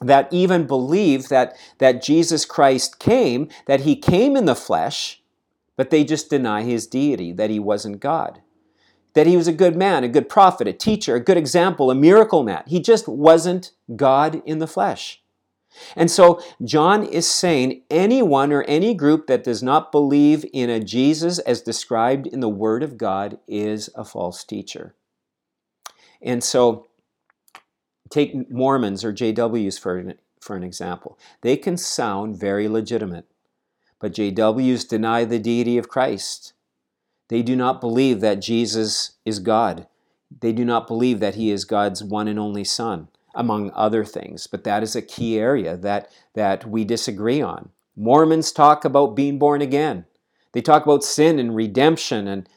that 0.00 0.32
even 0.32 0.66
believe 0.66 1.28
that, 1.28 1.56
that 1.78 2.02
Jesus 2.02 2.44
Christ 2.44 3.00
came, 3.00 3.48
that 3.66 3.80
he 3.80 3.96
came 3.96 4.36
in 4.36 4.44
the 4.44 4.54
flesh, 4.54 5.20
but 5.76 5.90
they 5.90 6.04
just 6.04 6.30
deny 6.30 6.62
his 6.62 6.86
deity, 6.86 7.32
that 7.32 7.50
he 7.50 7.58
wasn't 7.58 7.98
God. 7.98 8.42
That 9.14 9.26
he 9.26 9.36
was 9.36 9.48
a 9.48 9.52
good 9.52 9.74
man, 9.74 10.04
a 10.04 10.08
good 10.08 10.28
prophet, 10.28 10.68
a 10.68 10.72
teacher, 10.72 11.16
a 11.16 11.20
good 11.20 11.38
example, 11.38 11.90
a 11.90 11.94
miracle 11.94 12.44
man. 12.44 12.62
He 12.66 12.78
just 12.78 13.08
wasn't 13.08 13.72
God 13.96 14.40
in 14.44 14.58
the 14.60 14.66
flesh. 14.68 15.22
And 15.94 16.10
so 16.10 16.42
John 16.64 17.04
is 17.04 17.30
saying 17.30 17.82
anyone 17.90 18.52
or 18.52 18.62
any 18.64 18.94
group 18.94 19.26
that 19.26 19.44
does 19.44 19.62
not 19.62 19.92
believe 19.92 20.44
in 20.52 20.70
a 20.70 20.80
Jesus 20.80 21.38
as 21.40 21.60
described 21.60 22.26
in 22.26 22.40
the 22.40 22.48
Word 22.48 22.82
of 22.82 22.98
God 22.98 23.38
is 23.46 23.90
a 23.94 24.04
false 24.04 24.44
teacher. 24.44 24.94
And 26.22 26.42
so 26.42 26.86
take 28.10 28.50
Mormons 28.50 29.04
or 29.04 29.12
JWs 29.12 29.78
for 29.78 29.98
an, 29.98 30.14
for 30.40 30.56
an 30.56 30.62
example. 30.62 31.18
They 31.42 31.56
can 31.56 31.76
sound 31.76 32.38
very 32.38 32.68
legitimate, 32.68 33.26
but 34.00 34.14
JWs 34.14 34.88
deny 34.88 35.24
the 35.24 35.38
deity 35.38 35.78
of 35.78 35.88
Christ. 35.88 36.52
They 37.28 37.42
do 37.42 37.56
not 37.56 37.80
believe 37.80 38.20
that 38.20 38.40
Jesus 38.40 39.12
is 39.24 39.40
God. 39.40 39.86
They 40.40 40.52
do 40.52 40.64
not 40.64 40.86
believe 40.86 41.20
that 41.20 41.34
he 41.34 41.50
is 41.50 41.64
God's 41.64 42.02
one 42.02 42.28
and 42.28 42.38
only 42.38 42.64
Son 42.64 43.08
among 43.36 43.70
other 43.74 44.04
things. 44.04 44.46
But 44.46 44.64
that 44.64 44.82
is 44.82 44.96
a 44.96 45.02
key 45.02 45.38
area 45.38 45.76
that, 45.76 46.10
that 46.34 46.68
we 46.68 46.84
disagree 46.84 47.40
on. 47.40 47.70
Mormons 47.94 48.50
talk 48.50 48.84
about 48.84 49.14
being 49.14 49.38
born 49.38 49.62
again. 49.62 50.06
They 50.52 50.62
talk 50.62 50.84
about 50.84 51.04
sin 51.04 51.38
and 51.38 51.54
redemption, 51.54 52.26
and, 52.26 52.48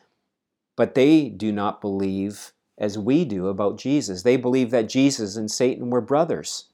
but 0.75 0.95
they 0.95 1.29
do 1.29 1.51
not 1.51 1.81
believe 1.81 2.53
as 2.77 2.97
we 2.97 3.25
do 3.25 3.47
about 3.47 3.77
Jesus. 3.77 4.23
They 4.23 4.37
believe 4.37 4.71
that 4.71 4.89
Jesus 4.89 5.35
and 5.35 5.51
Satan 5.51 5.89
were 5.89 6.01
brothers. 6.01 6.65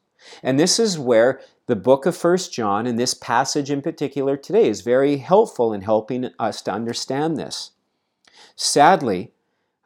And 0.42 0.60
this 0.60 0.80
is 0.80 0.98
where 0.98 1.42
the 1.68 1.76
book 1.76 2.06
of 2.06 2.16
First 2.16 2.54
John, 2.54 2.86
and 2.86 2.98
this 2.98 3.14
passage 3.16 3.72
in 3.72 3.82
particular 3.82 4.38
today, 4.38 4.70
is 4.70 4.82
very 4.82 5.18
helpful 5.18 5.74
in 5.74 5.82
helping 5.82 6.30
us 6.38 6.62
to 6.64 6.72
understand 6.72 7.38
this. 7.38 7.72
Sadly, 8.56 9.32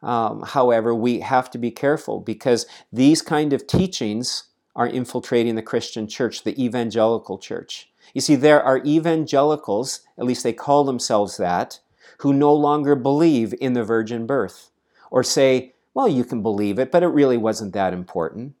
um, 0.02 0.42
however, 0.42 0.94
we 0.94 1.20
have 1.20 1.50
to 1.50 1.58
be 1.58 1.70
careful 1.70 2.20
because 2.20 2.66
these 2.92 3.22
kind 3.22 3.52
of 3.52 3.66
teachings 3.66 4.44
are 4.74 4.86
infiltrating 4.86 5.56
the 5.56 5.62
Christian 5.62 6.06
church, 6.06 6.44
the 6.44 6.62
evangelical 6.62 7.38
church. 7.38 7.90
You 8.14 8.20
see, 8.20 8.36
there 8.36 8.62
are 8.62 8.82
evangelicals, 8.84 10.00
at 10.18 10.24
least 10.24 10.42
they 10.42 10.52
call 10.52 10.84
themselves 10.84 11.36
that, 11.36 11.80
who 12.18 12.32
no 12.32 12.52
longer 12.54 12.94
believe 12.94 13.54
in 13.60 13.72
the 13.74 13.84
virgin 13.84 14.26
birth 14.26 14.70
or 15.10 15.22
say, 15.22 15.74
well, 15.94 16.08
you 16.08 16.24
can 16.24 16.42
believe 16.42 16.78
it, 16.78 16.90
but 16.90 17.02
it 17.02 17.08
really 17.08 17.36
wasn't 17.36 17.72
that 17.74 17.92
important. 17.92 18.54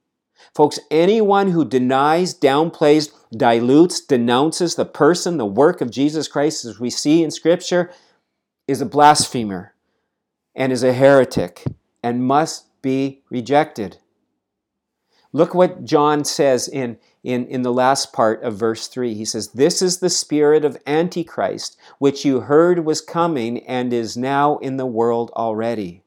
Folks, 0.54 0.80
anyone 0.90 1.50
who 1.50 1.64
denies, 1.64 2.34
downplays, 2.34 3.12
dilutes, 3.36 4.00
denounces 4.00 4.74
the 4.74 4.86
person, 4.86 5.36
the 5.36 5.46
work 5.46 5.80
of 5.80 5.90
Jesus 5.90 6.28
Christ 6.28 6.64
as 6.64 6.80
we 6.80 6.90
see 6.90 7.22
in 7.22 7.30
Scripture 7.30 7.92
is 8.66 8.80
a 8.80 8.86
blasphemer 8.86 9.74
and 10.60 10.74
is 10.74 10.82
a 10.82 10.92
heretic 10.92 11.64
and 12.02 12.22
must 12.22 12.66
be 12.82 13.22
rejected. 13.30 13.96
Look 15.32 15.54
what 15.54 15.84
John 15.86 16.22
says 16.22 16.68
in, 16.68 16.98
in, 17.24 17.46
in 17.46 17.62
the 17.62 17.72
last 17.72 18.12
part 18.12 18.42
of 18.42 18.58
verse 18.58 18.86
3. 18.86 19.14
He 19.14 19.24
says, 19.24 19.48
This 19.52 19.80
is 19.80 20.00
the 20.00 20.10
spirit 20.10 20.62
of 20.62 20.76
Antichrist, 20.86 21.78
which 21.98 22.26
you 22.26 22.40
heard 22.40 22.84
was 22.84 23.00
coming 23.00 23.66
and 23.66 23.90
is 23.90 24.18
now 24.18 24.58
in 24.58 24.76
the 24.76 24.84
world 24.84 25.30
already. 25.34 26.02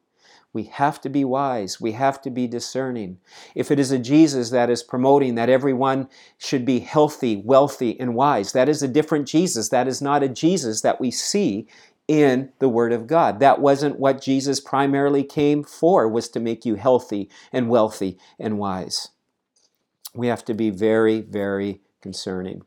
We 0.52 0.62
have 0.64 1.00
to 1.00 1.08
be 1.08 1.24
wise. 1.24 1.80
We 1.80 1.90
have 1.92 2.22
to 2.22 2.30
be 2.30 2.46
discerning. 2.46 3.18
If 3.56 3.72
it 3.72 3.80
is 3.80 3.90
a 3.90 3.98
Jesus 3.98 4.50
that 4.50 4.70
is 4.70 4.84
promoting 4.84 5.34
that 5.34 5.50
everyone 5.50 6.08
should 6.38 6.64
be 6.64 6.78
healthy, 6.78 7.42
wealthy, 7.44 7.98
and 7.98 8.14
wise, 8.14 8.52
that 8.52 8.68
is 8.68 8.84
a 8.84 8.86
different 8.86 9.26
Jesus. 9.26 9.70
That 9.70 9.88
is 9.88 10.00
not 10.00 10.22
a 10.22 10.28
Jesus 10.28 10.82
that 10.82 11.00
we 11.00 11.10
see 11.10 11.66
in 12.06 12.52
the 12.58 12.68
Word 12.68 12.92
of 12.92 13.06
God. 13.06 13.40
That 13.40 13.60
wasn't 13.60 13.98
what 13.98 14.22
Jesus 14.22 14.60
primarily 14.60 15.24
came 15.24 15.64
for, 15.64 16.08
was 16.08 16.28
to 16.30 16.40
make 16.40 16.64
you 16.64 16.74
healthy 16.74 17.30
and 17.52 17.68
wealthy 17.68 18.18
and 18.38 18.58
wise. 18.58 19.08
We 20.14 20.28
have 20.28 20.44
to 20.46 20.54
be 20.54 20.70
very, 20.70 21.20
very 21.22 21.80
concerning 22.00 22.62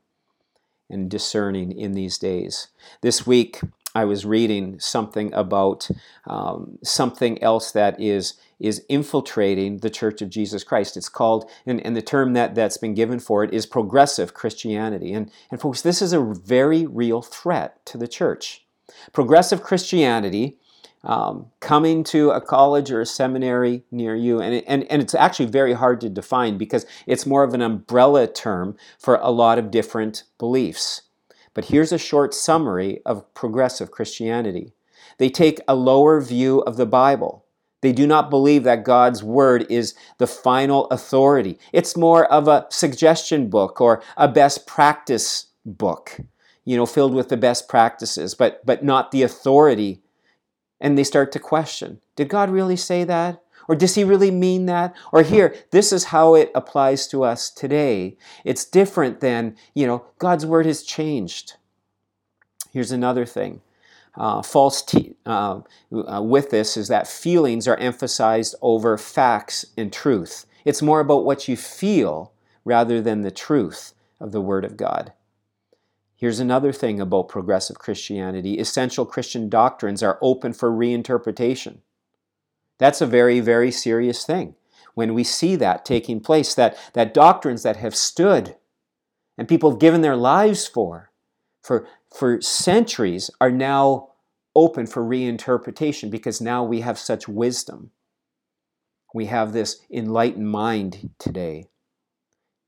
and 0.89 1.10
discerning 1.10 1.72
in 1.72 1.94
these 1.94 2.17
days. 2.17 2.70
This 3.01 3.27
week, 3.27 3.62
I 3.94 4.06
was 4.06 4.25
reading 4.25 4.79
something 4.79 5.34
about 5.34 5.89
um, 6.25 6.77
something 6.84 7.41
else 7.41 7.72
that 7.72 8.00
is 8.00 8.36
is 8.60 8.84
infiltrating 8.89 9.77
the 9.77 9.89
Church 9.89 10.22
of 10.22 10.32
Jesus 10.32 10.63
Christ. 10.63 10.98
It's 10.98 11.10
called, 11.10 11.50
and, 11.65 11.79
and 11.86 11.96
the 11.96 12.01
term 12.01 12.34
that, 12.34 12.56
that's 12.56 12.77
been 12.77 12.96
given 12.96 13.20
for 13.20 13.44
it 13.44 13.53
is 13.53 13.67
progressive 13.67 14.34
Christianity. 14.34 15.13
And, 15.13 15.32
and 15.51 15.62
folks, 15.62 15.84
this 15.84 16.01
is 16.01 16.12
a 16.12 16.22
very 16.22 16.88
real 16.88 17.22
threat 17.22 17.86
to 17.86 18.00
the 18.00 18.08
church. 18.08 18.65
Progressive 19.13 19.63
Christianity, 19.63 20.57
um, 21.03 21.47
coming 21.59 22.03
to 22.05 22.31
a 22.31 22.41
college 22.41 22.91
or 22.91 23.01
a 23.01 23.05
seminary 23.05 23.83
near 23.91 24.15
you, 24.15 24.41
and, 24.41 24.63
and, 24.67 24.83
and 24.91 25.01
it's 25.01 25.15
actually 25.15 25.45
very 25.45 25.73
hard 25.73 26.01
to 26.01 26.09
define 26.09 26.57
because 26.57 26.85
it's 27.05 27.25
more 27.25 27.43
of 27.43 27.53
an 27.53 27.61
umbrella 27.61 28.27
term 28.27 28.75
for 28.99 29.15
a 29.21 29.31
lot 29.31 29.57
of 29.57 29.71
different 29.71 30.23
beliefs. 30.37 31.03
But 31.53 31.65
here's 31.65 31.91
a 31.91 31.97
short 31.97 32.33
summary 32.33 33.01
of 33.05 33.33
progressive 33.33 33.89
Christianity. 33.89 34.73
They 35.17 35.29
take 35.29 35.59
a 35.67 35.75
lower 35.75 36.21
view 36.21 36.59
of 36.59 36.77
the 36.77 36.85
Bible. 36.85 37.45
They 37.81 37.93
do 37.93 38.07
not 38.07 38.29
believe 38.29 38.63
that 38.63 38.83
God's 38.83 39.23
Word 39.23 39.65
is 39.69 39.95
the 40.17 40.27
final 40.27 40.87
authority. 40.87 41.57
It's 41.71 41.95
more 41.95 42.25
of 42.25 42.47
a 42.47 42.65
suggestion 42.69 43.49
book 43.49 43.79
or 43.79 44.03
a 44.17 44.27
best 44.27 44.67
practice 44.67 45.47
book 45.65 46.19
you 46.67 46.75
know, 46.75 46.86
filled 46.86 47.13
with 47.13 47.29
the 47.29 47.38
best 47.38 47.69
practices, 47.69 48.36
but 48.36 48.63
but 48.65 48.83
not 48.83 49.12
the 49.12 49.24
authority. 49.24 50.01
And 50.81 50.97
they 50.97 51.05
start 51.05 51.31
to 51.31 51.39
question, 51.39 52.01
did 52.17 52.27
God 52.27 52.50
really 52.50 52.75
say 52.75 53.05
that? 53.05 53.41
Or 53.69 53.75
does 53.75 53.95
he 53.95 54.03
really 54.03 54.31
mean 54.31 54.65
that? 54.65 54.93
Or 55.13 55.24
here, 55.24 55.55
this 55.71 55.93
is 55.93 56.05
how 56.05 56.36
it 56.36 56.51
applies 56.53 57.07
to 57.07 57.24
us 57.24 57.50
today. 57.50 58.17
It's 58.43 58.65
different 58.65 59.21
than, 59.21 59.55
you 59.74 59.88
know, 59.88 60.05
God's 60.19 60.45
word 60.45 60.65
has 60.65 60.83
changed. 60.83 61.53
Here's 62.71 62.91
another 62.91 63.25
thing. 63.25 63.62
Uh, 64.15 64.41
false 64.41 64.81
te- 64.81 65.15
uh, 65.25 65.62
uh, 65.91 66.21
with 66.21 66.50
this 66.50 66.75
is 66.75 66.89
that 66.89 67.07
feelings 67.07 67.67
are 67.67 67.77
emphasized 67.77 68.55
over 68.62 68.97
facts 68.97 69.65
and 69.77 69.91
truth. 69.91 70.45
It's 70.65 70.81
more 70.81 71.00
about 71.00 71.25
what 71.25 71.47
you 71.47 71.55
feel 71.55 72.33
rather 72.65 73.01
than 73.01 73.21
the 73.21 73.31
truth 73.31 73.93
of 74.19 74.31
the 74.31 74.41
Word 74.41 74.65
of 74.65 74.75
God. 74.75 75.13
Here's 76.17 76.39
another 76.39 76.74
thing 76.74 77.00
about 77.00 77.29
progressive 77.29 77.77
Christianity 77.77 78.57
essential 78.57 79.05
Christian 79.05 79.50
doctrines 79.50 80.01
are 80.03 80.19
open 80.21 80.51
for 80.51 80.71
reinterpretation. 80.71 81.77
That's 82.79 83.01
a 83.01 83.05
very, 83.05 83.39
very 83.39 83.71
serious 83.71 84.25
thing 84.25 84.55
when 84.97 85.13
we 85.13 85.24
see 85.24 85.55
that 85.55 85.86
taking 85.86 86.19
place, 86.19 86.55
that, 86.55 86.75
that 86.93 87.13
doctrines 87.13 87.62
that 87.62 87.77
have 87.77 87.95
stood 87.95 88.55
and 89.38 89.47
people 89.47 89.69
have 89.69 89.79
given 89.79 90.01
their 90.01 90.15
lives 90.15 90.65
for, 90.65 91.12
for, 91.62 91.88
for 92.12 92.41
centuries 92.41 93.29
are 93.39 93.51
now 93.51 94.09
open 94.55 94.88
for 94.88 95.03
reinterpretation 95.03 96.09
because 96.09 96.41
now 96.41 96.63
we 96.63 96.81
have 96.81 96.97
such 96.97 97.27
wisdom. 97.27 97.91
We 99.13 99.27
have 99.27 99.53
this 99.53 99.81
enlightened 99.91 100.50
mind 100.50 101.12
today. 101.19 101.67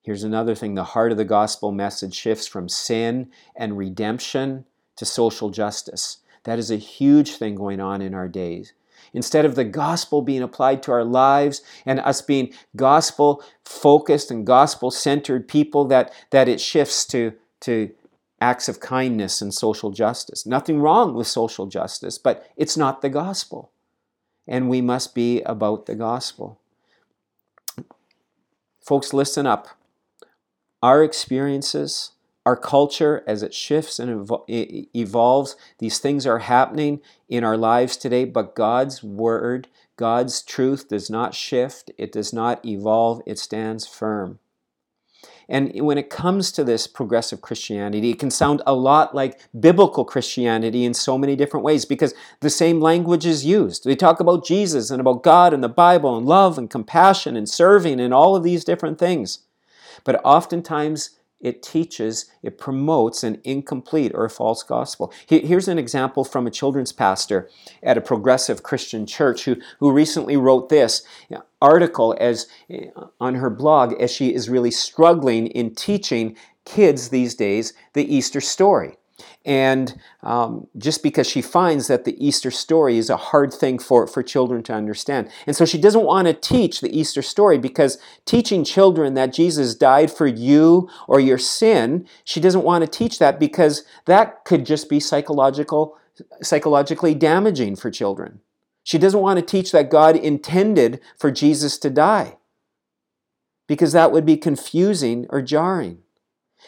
Here's 0.01 0.24
another 0.24 0.56
thing 0.56 0.75
the 0.75 0.84
heart 0.84 1.12
of 1.12 1.18
the 1.18 1.25
gospel 1.25 1.72
message 1.72 2.15
shifts 2.15 2.48
from 2.48 2.70
sin 2.70 3.29
and 3.56 3.77
redemption 3.77 4.65
to 4.96 5.06
social 5.06 5.50
justice. 5.50 6.18
That 6.44 6.60
is 6.60 6.72
a 6.72 6.77
huge 6.77 7.36
thing 7.36 7.56
going 7.56 7.79
on 7.79 8.01
in 8.01 8.13
our 8.13 8.27
days. 8.27 8.74
Instead 9.13 9.46
of 9.46 9.56
the 9.56 9.63
gospel 9.63 10.22
being 10.22 10.44
applied 10.44 10.84
to 10.84 10.91
our 10.91 11.03
lives 11.03 11.62
and 11.86 12.00
us 12.00 12.22
being 12.22 12.53
gospel 12.75 13.44
focused 13.65 14.29
and 14.29 14.46
gospel 14.46 14.91
centered 14.91 15.48
people, 15.48 15.86
that, 15.86 16.13
that 16.29 16.48
it 16.48 16.62
shifts 16.62 17.06
to, 17.06 17.34
to 17.62 17.91
acts 18.39 18.70
of 18.70 18.79
kindness 18.79 19.41
and 19.41 19.53
social 19.53 19.91
justice. 19.91 20.46
Nothing 20.46 20.79
wrong 20.79 21.13
with 21.13 21.27
social 21.27 21.65
justice, 21.65 22.18
but 22.18 22.48
it's 22.56 22.77
not 22.77 23.01
the 23.01 23.10
gospel. 23.10 23.72
And 24.48 24.70
we 24.70 24.82
must 24.82 25.13
be 25.13 25.41
about 25.41 25.86
the 25.86 25.96
gospel. 25.96 26.60
Folks, 28.82 29.13
listen 29.13 29.46
up. 29.46 29.78
Our 30.81 31.03
experiences, 31.03 32.12
our 32.45 32.55
culture, 32.55 33.24
as 33.27 33.43
it 33.43 33.53
shifts 33.53 34.00
and 34.00 34.29
evolves, 34.48 35.55
these 35.79 36.00
things 36.00 36.25
are 36.25 36.39
happening 36.39 37.01
in 37.27 37.43
our 37.43 37.57
lives 37.57 37.98
today, 37.98 38.25
but 38.25 38.55
God's 38.55 39.03
word, 39.03 39.67
God's 39.98 40.41
truth 40.41 40.88
does 40.88 41.09
not 41.09 41.36
shift, 41.36 41.91
it 41.98 42.12
does 42.12 42.31
not 42.31 42.65
evolve, 42.65 43.21
it 43.25 43.38
stands 43.38 43.86
firm. 43.86 44.39
And 45.50 45.71
when 45.81 45.98
it 45.98 46.12
comes 46.12 46.51
to 46.53 46.63
this 46.63 46.86
progressive 46.86 47.41
Christianity, 47.41 48.12
it 48.12 48.19
can 48.19 48.29
sound 48.29 48.62
a 48.67 48.74
lot 48.74 49.15
like 49.15 49.39
biblical 49.59 50.05
Christianity 50.05 50.86
in 50.86 50.93
so 50.93 51.17
many 51.17 51.36
different 51.36 51.63
ways 51.63 51.86
because 51.86 52.13
the 52.39 52.51
same 52.51 52.79
language 52.79 53.25
is 53.25 53.45
used. 53.45 53.86
We 53.86 53.95
talk 53.95 54.19
about 54.19 54.45
Jesus 54.45 54.91
and 54.91 55.01
about 55.01 55.24
God 55.24 55.53
and 55.53 55.63
the 55.63 55.67
Bible 55.67 56.15
and 56.15 56.25
love 56.27 56.59
and 56.59 56.69
compassion 56.69 57.36
and 57.36 57.50
serving 57.50 58.00
and 58.00 58.13
all 58.13 58.36
of 58.36 58.43
these 58.43 58.63
different 58.63 59.00
things. 59.00 59.39
But 60.03 60.22
oftentimes, 60.24 61.20
it 61.39 61.63
teaches, 61.63 62.25
it 62.44 62.58
promotes 62.58 63.24
an 63.24 63.39
incomplete 63.44 64.12
or 64.13 64.27
false 64.27 64.62
gospel. 64.62 65.13
Here's 65.27 65.70
an 65.70 65.77
example 65.77 66.25
from 66.25 66.46
a 66.46 66.51
children's 66.51 66.91
pastor 66.91 67.50
at 67.82 67.98
a 67.98 68.01
progressive 68.01 68.62
Christian 68.62 69.06
church 69.06 69.46
who, 69.46 69.56
who 69.79 69.91
recently 69.91 70.36
wrote 70.36 70.70
this 70.70 71.03
article 71.62 72.15
as 72.20 72.48
eh, 72.70 72.88
on 73.20 73.36
her 73.36 73.50
blog 73.50 73.94
as 74.01 74.12
she 74.12 74.34
is 74.34 74.50
really 74.50 74.72
struggling 74.72 75.48
in 75.48 75.75
teaching 75.75 76.36
kids 76.65 77.10
these 77.10 77.36
days 77.36 77.74
the 77.94 78.13
Easter 78.13 78.41
story 78.41 78.98
and 79.46 80.00
um, 80.24 80.68
just 80.78 81.02
because 81.04 81.28
she 81.28 81.42
finds 81.42 81.88
that 81.88 82.06
the 82.06 82.24
Easter 82.26 82.52
story 82.52 82.98
is 82.98 83.10
a 83.10 83.18
hard 83.18 83.54
thing 83.54 83.80
for, 83.80 84.08
for 84.08 84.24
children 84.24 84.64
to 84.64 84.74
understand. 84.74 85.30
And 85.48 85.56
so 85.56 85.66
she 85.66 85.78
doesn't 85.78 86.06
want 86.06 86.28
to 86.28 86.34
teach 86.34 86.82
the 86.82 86.98
Easter 86.98 87.22
story 87.22 87.58
because 87.58 87.98
teaching 88.26 88.64
children 88.64 89.14
that 89.14 89.34
Jesus 89.34 89.76
died 89.76 90.12
for 90.12 90.28
you 90.28 90.90
or 91.08 91.20
your 91.20 91.38
sin, 91.38 92.08
she 92.24 92.40
doesn't 92.40 92.64
want 92.64 92.84
to 92.84 92.90
teach 92.90 93.20
that 93.20 93.40
because 93.40 93.84
that 94.06 94.46
could 94.46 94.66
just 94.66 94.90
be 94.90 95.00
psychological, 95.00 95.98
psychologically 96.42 97.16
damaging 97.16 97.76
for 97.76 97.90
children. 97.90 98.42
She 98.84 98.98
doesn't 98.98 99.22
want 99.22 99.40
to 99.40 99.46
teach 99.46 99.72
that 99.72 99.92
God 99.92 100.16
intended 100.16 101.00
for 101.18 101.32
Jesus 101.32 101.78
to 101.80 101.90
die 101.90 102.38
because 103.68 103.94
that 103.94 104.12
would 104.12 104.26
be 104.26 104.36
confusing 104.36 105.28
or 105.30 105.42
jarring. 105.42 106.00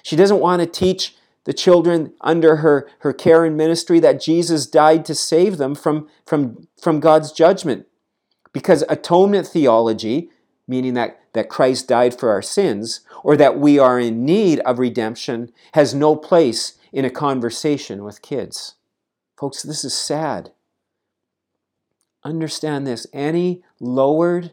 She 0.04 0.16
doesn't 0.16 0.40
want 0.40 0.62
to 0.62 0.68
teach 0.68 1.16
the 1.46 1.54
children 1.54 2.14
under 2.22 2.58
her, 2.58 2.90
her 3.00 3.14
care 3.14 3.44
and 3.46 3.58
ministry 3.58 4.00
that 4.00 4.22
Jesus 4.22 4.68
died 4.68 5.06
to 5.06 5.16
save 5.16 5.58
them 5.58 5.76
from, 5.76 6.08
from, 6.26 6.68
from 6.80 7.00
God's 7.00 7.32
judgment. 7.32 7.88
Because 8.54 8.84
atonement 8.90 9.48
theology, 9.48 10.30
meaning 10.68 10.94
that, 10.94 11.20
that 11.34 11.50
Christ 11.50 11.88
died 11.88 12.18
for 12.18 12.30
our 12.30 12.42
sins, 12.42 13.02
or 13.24 13.36
that 13.38 13.60
we 13.60 13.80
are 13.80 14.00
in 14.00 14.26
need 14.26 14.60
of 14.60 14.78
redemption, 14.78 15.52
has 15.74 15.94
no 15.94 16.16
place 16.16 16.78
in 16.92 17.06
a 17.06 17.10
conversation 17.10 18.04
with 18.04 18.22
kids. 18.22 18.76
Folks, 19.38 19.64
this 19.64 19.84
is 19.84 19.96
sad. 19.96 20.52
Understand 22.24 22.86
this. 22.86 23.08
Any 23.14 23.64
lowered 23.80 24.52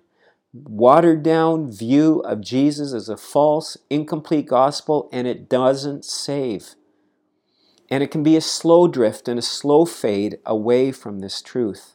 watered 0.53 1.23
down 1.23 1.71
view 1.71 2.21
of 2.21 2.41
Jesus 2.41 2.93
is 2.93 3.09
a 3.09 3.17
false, 3.17 3.77
incomplete 3.91 4.47
gospel, 4.47 5.09
and 5.13 5.27
it 5.27 5.49
doesn't 5.49 6.05
save. 6.05 6.75
And 7.91 8.03
it 8.03 8.11
can 8.11 8.23
be 8.23 8.37
a 8.37 8.41
slow 8.41 8.87
drift 8.87 9.29
and 9.29 9.39
a 9.39 9.43
slow 9.43 9.85
fade 9.85 10.39
away 10.45 10.93
from 10.93 11.21
this 11.21 11.41
truth. 11.41 11.95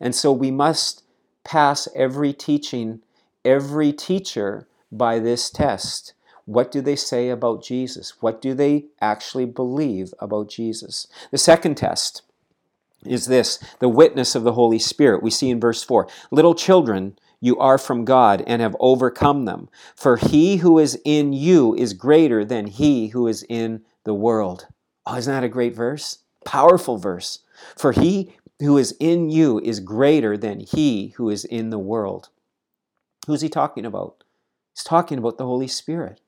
And 0.00 0.14
so 0.14 0.32
we 0.32 0.50
must 0.50 1.02
pass 1.44 1.88
every 1.94 2.32
teaching, 2.32 3.00
every 3.44 3.92
teacher 3.92 4.66
by 4.90 5.18
this 5.18 5.50
test. 5.50 6.14
What 6.46 6.70
do 6.70 6.80
they 6.80 6.96
say 6.96 7.28
about 7.28 7.62
Jesus? 7.62 8.22
What 8.22 8.40
do 8.40 8.54
they 8.54 8.86
actually 9.00 9.46
believe 9.46 10.12
about 10.18 10.48
Jesus? 10.48 11.06
The 11.30 11.38
second 11.38 11.76
test 11.76 12.22
is 13.04 13.26
this 13.26 13.58
the 13.78 13.88
witness 13.88 14.34
of 14.34 14.44
the 14.44 14.52
Holy 14.52 14.78
Spirit. 14.78 15.22
We 15.22 15.30
see 15.30 15.50
in 15.50 15.60
verse 15.60 15.82
4 15.82 16.08
Little 16.30 16.54
children, 16.54 17.18
you 17.40 17.58
are 17.58 17.78
from 17.78 18.06
God 18.06 18.42
and 18.46 18.62
have 18.62 18.76
overcome 18.80 19.44
them. 19.44 19.68
For 19.94 20.16
he 20.16 20.58
who 20.58 20.78
is 20.78 20.98
in 21.04 21.32
you 21.34 21.74
is 21.74 21.92
greater 21.92 22.44
than 22.44 22.66
he 22.66 23.08
who 23.08 23.26
is 23.26 23.44
in 23.48 23.82
the 24.04 24.14
world. 24.14 24.66
Oh, 25.06 25.16
isn't 25.16 25.32
that 25.32 25.44
a 25.44 25.48
great 25.48 25.74
verse? 25.74 26.18
Powerful 26.44 26.98
verse. 26.98 27.40
For 27.76 27.92
he 27.92 28.34
who 28.60 28.78
is 28.78 28.94
in 29.00 29.30
you 29.30 29.60
is 29.60 29.80
greater 29.80 30.36
than 30.36 30.60
he 30.60 31.08
who 31.16 31.28
is 31.30 31.44
in 31.44 31.70
the 31.70 31.78
world. 31.78 32.28
Who's 33.26 33.40
he 33.40 33.48
talking 33.48 33.84
about? 33.84 34.24
He's 34.74 34.84
talking 34.84 35.18
about 35.18 35.38
the 35.38 35.46
Holy 35.46 35.68
Spirit. 35.68 36.20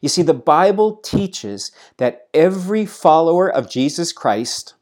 You 0.00 0.08
see, 0.08 0.22
the 0.22 0.34
Bible 0.34 0.96
teaches 0.96 1.72
that 1.96 2.28
every 2.34 2.84
follower 2.84 3.50
of 3.50 3.70
Jesus 3.70 4.12
Christ 4.12 4.74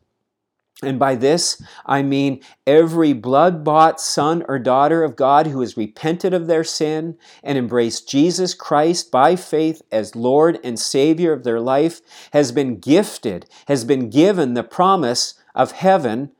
and 0.83 0.99
by 0.99 1.17
this, 1.17 1.61
I 1.87 2.03
mean 2.03 2.41
every 2.64 3.12
blood 3.12 3.64
bought 3.64 4.01
son 4.01 4.45
or 4.47 4.61
daughter 4.61 5.03
of 5.03 5.17
God 5.17 5.49
who 5.49 5.61
has 5.61 5.77
repented 5.77 6.33
of 6.33 6.47
their 6.47 6.62
sin 6.62 7.19
and 7.43 7.59
embraced 7.59 8.09
Jesus 8.09 8.55
Christ 8.55 9.11
by 9.11 9.35
faith 9.35 9.83
as 9.91 10.14
Lord 10.14 10.61
and 10.62 10.79
Savior 10.79 11.33
of 11.33 11.43
their 11.43 11.59
life 11.59 12.01
has 12.33 12.53
been 12.53 12.79
gifted, 12.79 13.47
has 13.67 13.85
been 13.85 14.09
given 14.09 14.55
the 14.55 14.62
promise 14.62 15.35
of 15.53 15.73
heaven, 15.73 16.31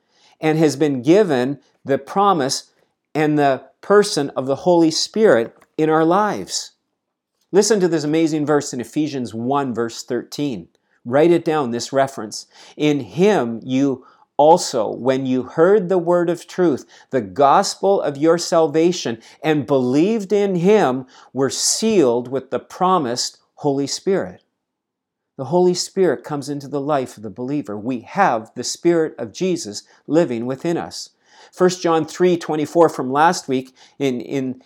and 0.41 0.57
has 0.57 0.77
been 0.77 1.03
given 1.03 1.59
the 1.85 1.99
promise 1.99 2.71
and 3.17 3.37
the 3.37 3.65
person 3.81 4.31
of 4.31 4.47
the 4.47 4.57
Holy 4.57 4.93
Spirit 4.93 5.57
in 5.77 5.91
our 5.91 6.05
lives. 6.05 6.73
Listen 7.51 7.81
to 7.81 7.89
this 7.89 8.05
amazing 8.05 8.47
verse 8.47 8.73
in 8.73 8.81
Ephesians 8.81 9.35
1, 9.35 9.75
verse 9.75 10.05
13. 10.05 10.69
Write 11.05 11.31
it 11.33 11.45
down, 11.45 11.71
this 11.71 11.93
reference. 11.93 12.47
In 12.77 13.01
Him 13.01 13.61
you 13.65 14.05
also, 14.39 14.89
when 14.89 15.27
you 15.27 15.43
heard 15.43 15.89
the 15.89 15.99
word 15.99 16.31
of 16.31 16.47
truth, 16.47 16.87
the 17.11 17.21
gospel 17.21 18.01
of 18.01 18.17
your 18.17 18.39
salvation, 18.39 19.21
and 19.43 19.67
believed 19.67 20.33
in 20.33 20.55
him, 20.55 21.07
were 21.33 21.51
sealed 21.51 22.29
with 22.29 22.51
the 22.51 22.61
promised 22.61 23.39
Holy 23.57 23.89
Spirit. 23.89 24.45
The 25.37 25.47
Holy 25.47 25.75
Spirit 25.75 26.25
comes 26.25 26.49
into 26.49 26.69
the 26.69 26.81
life 26.81 27.17
of 27.17 27.25
the 27.25 27.31
believer. 27.31 27.77
We 27.77 28.01
have 28.01 28.53
the 28.55 28.65
Spirit 28.65 29.15
of 29.19 29.33
Jesus 29.33 29.83
living 30.07 30.47
within 30.47 30.77
us. 30.77 31.11
1 31.57 31.71
John 31.71 32.05
3 32.05 32.37
24 32.37 32.89
from 32.89 33.13
last 33.13 33.49
week, 33.49 33.75
in, 33.99 34.21
in 34.21 34.63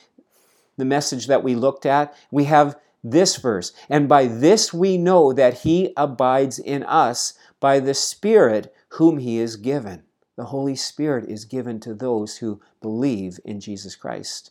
the 0.77 0.85
message 0.85 1.29
that 1.29 1.43
we 1.43 1.55
looked 1.55 1.87
at, 1.87 2.15
we 2.31 2.45
have 2.45 2.79
this 3.03 3.37
verse. 3.37 3.73
And 3.89 4.09
by 4.09 4.27
this 4.27 4.73
we 4.73 4.99
know 4.99 5.33
that 5.33 5.61
he 5.61 5.93
abides 5.97 6.59
in 6.59 6.83
us 6.85 7.35
by 7.59 7.81
the 7.81 7.95
Spirit 7.95 8.75
whom 8.93 9.19
he 9.19 9.39
is 9.39 9.57
given. 9.57 10.03
The 10.37 10.47
Holy 10.47 10.77
Spirit 10.77 11.29
is 11.29 11.45
given 11.45 11.81
to 11.81 11.95
those 11.95 12.39
who 12.39 12.61
believe 12.81 13.39
in 13.45 13.61
Jesus 13.61 13.97
Christ. 13.97 14.51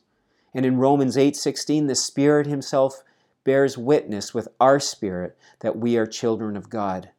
And 0.53 0.65
in 0.65 0.77
Romans 0.77 1.17
8:16 1.17 1.87
the 1.87 1.95
Spirit 1.95 2.47
himself 2.47 3.03
bears 3.43 3.77
witness 3.77 4.33
with 4.33 4.47
our 4.59 4.79
spirit 4.79 5.37
that 5.59 5.77
we 5.77 5.97
are 5.97 6.05
children 6.05 6.55
of 6.55 6.69
God. 6.69 7.09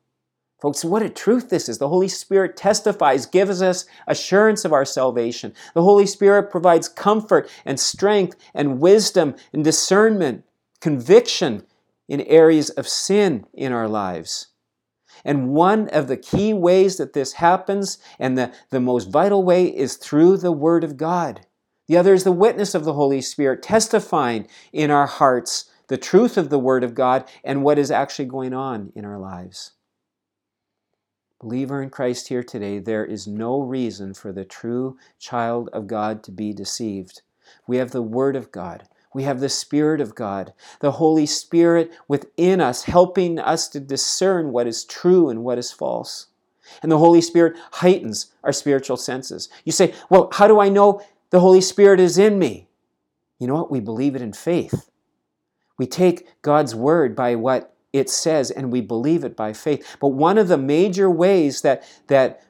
Folks, 0.60 0.84
what 0.84 1.02
a 1.02 1.10
truth 1.10 1.48
this 1.48 1.68
is. 1.68 1.78
The 1.78 1.88
Holy 1.88 2.06
Spirit 2.06 2.56
testifies, 2.56 3.26
gives 3.26 3.60
us 3.60 3.84
assurance 4.06 4.64
of 4.64 4.72
our 4.72 4.84
salvation. 4.84 5.54
The 5.74 5.82
Holy 5.82 6.06
Spirit 6.06 6.50
provides 6.50 6.88
comfort 6.88 7.50
and 7.64 7.80
strength 7.80 8.36
and 8.54 8.80
wisdom 8.80 9.34
and 9.52 9.64
discernment, 9.64 10.44
conviction 10.80 11.66
in 12.08 12.20
areas 12.20 12.70
of 12.70 12.86
sin 12.86 13.46
in 13.52 13.72
our 13.72 13.88
lives. 13.88 14.51
And 15.24 15.50
one 15.50 15.88
of 15.88 16.08
the 16.08 16.16
key 16.16 16.52
ways 16.52 16.96
that 16.96 17.12
this 17.12 17.34
happens, 17.34 17.98
and 18.18 18.36
the, 18.36 18.52
the 18.70 18.80
most 18.80 19.10
vital 19.10 19.42
way, 19.42 19.66
is 19.66 19.96
through 19.96 20.38
the 20.38 20.52
Word 20.52 20.84
of 20.84 20.96
God. 20.96 21.46
The 21.86 21.96
other 21.96 22.14
is 22.14 22.24
the 22.24 22.32
witness 22.32 22.74
of 22.74 22.84
the 22.84 22.94
Holy 22.94 23.20
Spirit, 23.20 23.62
testifying 23.62 24.46
in 24.72 24.90
our 24.90 25.06
hearts 25.06 25.70
the 25.88 25.98
truth 25.98 26.36
of 26.38 26.48
the 26.48 26.58
Word 26.58 26.84
of 26.84 26.94
God 26.94 27.28
and 27.44 27.62
what 27.62 27.78
is 27.78 27.90
actually 27.90 28.24
going 28.24 28.54
on 28.54 28.92
in 28.94 29.04
our 29.04 29.18
lives. 29.18 29.72
Believer 31.40 31.82
in 31.82 31.90
Christ 31.90 32.28
here 32.28 32.44
today, 32.44 32.78
there 32.78 33.04
is 33.04 33.26
no 33.26 33.60
reason 33.60 34.14
for 34.14 34.32
the 34.32 34.44
true 34.44 34.96
child 35.18 35.68
of 35.72 35.88
God 35.88 36.22
to 36.24 36.30
be 36.30 36.52
deceived. 36.52 37.22
We 37.66 37.78
have 37.78 37.90
the 37.90 38.00
Word 38.00 38.36
of 38.36 38.52
God. 38.52 38.88
We 39.14 39.24
have 39.24 39.40
the 39.40 39.48
Spirit 39.48 40.00
of 40.00 40.14
God, 40.14 40.52
the 40.80 40.92
Holy 40.92 41.26
Spirit 41.26 41.92
within 42.08 42.60
us, 42.60 42.84
helping 42.84 43.38
us 43.38 43.68
to 43.68 43.80
discern 43.80 44.52
what 44.52 44.66
is 44.66 44.84
true 44.84 45.28
and 45.28 45.44
what 45.44 45.58
is 45.58 45.70
false. 45.72 46.28
And 46.82 46.90
the 46.90 46.98
Holy 46.98 47.20
Spirit 47.20 47.56
heightens 47.72 48.32
our 48.42 48.52
spiritual 48.52 48.96
senses. 48.96 49.48
You 49.64 49.72
say, 49.72 49.94
Well, 50.08 50.30
how 50.32 50.46
do 50.46 50.60
I 50.60 50.68
know 50.68 51.02
the 51.30 51.40
Holy 51.40 51.60
Spirit 51.60 52.00
is 52.00 52.18
in 52.18 52.38
me? 52.38 52.68
You 53.38 53.46
know 53.46 53.54
what? 53.54 53.70
We 53.70 53.80
believe 53.80 54.14
it 54.14 54.22
in 54.22 54.32
faith. 54.32 54.88
We 55.76 55.86
take 55.86 56.28
God's 56.42 56.74
word 56.74 57.16
by 57.16 57.34
what 57.34 57.74
it 57.92 58.08
says, 58.08 58.50
and 58.50 58.72
we 58.72 58.80
believe 58.80 59.24
it 59.24 59.36
by 59.36 59.52
faith. 59.52 59.96
But 60.00 60.08
one 60.08 60.38
of 60.38 60.48
the 60.48 60.58
major 60.58 61.10
ways 61.10 61.62
that, 61.62 61.84
that 62.06 62.42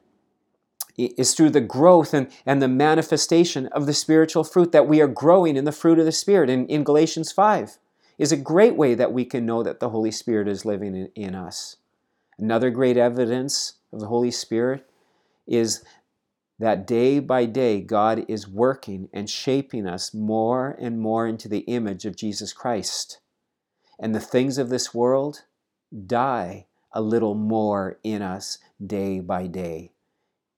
is 0.96 1.35
through 1.35 1.50
the 1.50 1.61
growth 1.61 2.12
and, 2.14 2.31
and 2.44 2.61
the 2.61 2.68
manifestation 2.68 3.66
of 3.68 3.87
the 3.87 3.94
spiritual 3.94 4.44
fruit 4.44 4.72
that 4.72 4.88
we 4.88 5.00
are 5.00 5.09
growing 5.09 5.57
in 5.57 5.64
the 5.64 5.72
fruit 5.72 5.98
of 5.98 6.05
the 6.05 6.12
Spirit 6.12 6.50
in, 6.50 6.66
in 6.66 6.85
Galatians 6.85 7.33
5 7.33 7.78
is 8.18 8.33
a 8.33 8.37
great 8.37 8.76
way 8.76 8.94
that 8.94 9.12
we 9.12 9.24
can 9.24 9.46
know 9.46 9.62
that 9.62 9.81
the 9.81 9.88
Holy 9.88 10.11
Spirit 10.11 10.48
is 10.48 10.64
living 10.64 10.94
in, 10.94 11.11
in 11.14 11.35
us. 11.35 11.76
Another 12.38 12.70
great 12.70 12.96
evidence 12.96 13.74
of 13.92 14.00
the 14.00 14.07
Holy 14.07 14.31
Spirit 14.31 14.88
is 15.46 15.85
that 16.59 16.87
day 16.87 17.18
by 17.18 17.44
day 17.44 17.81
God 17.81 18.24
is 18.28 18.46
working 18.46 19.09
and 19.12 19.28
shaping 19.28 19.87
us 19.87 20.14
more 20.14 20.76
and 20.81 21.00
more 21.00 21.26
into 21.26 21.48
the 21.48 21.61
image 21.61 22.05
of 22.05 22.16
Jesus 22.16 22.52
Christ. 22.52 23.18
And 23.98 24.14
the 24.14 24.20
things 24.20 24.59
of 24.59 24.68
this 24.68 24.94
world 24.94 25.44
die 26.07 26.66
a 26.92 27.00
little 27.00 27.35
more 27.35 27.98
in 28.02 28.22
us 28.22 28.59
day 28.85 29.20
by 29.20 29.46
day. 29.46 29.92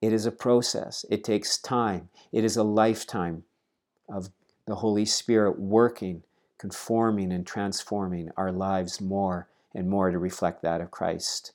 It 0.04 0.12
is 0.12 0.26
a 0.26 0.30
process, 0.30 1.06
it 1.08 1.24
takes 1.24 1.56
time, 1.56 2.10
it 2.30 2.44
is 2.44 2.58
a 2.58 2.62
lifetime 2.62 3.44
of 4.06 4.28
the 4.66 4.74
Holy 4.74 5.06
Spirit 5.06 5.58
working, 5.58 6.24
conforming, 6.58 7.32
and 7.32 7.46
transforming 7.46 8.30
our 8.36 8.52
lives 8.52 9.00
more 9.00 9.48
and 9.74 9.88
more 9.88 10.10
to 10.10 10.18
reflect 10.18 10.60
that 10.60 10.82
of 10.82 10.90
Christ. 10.90 11.52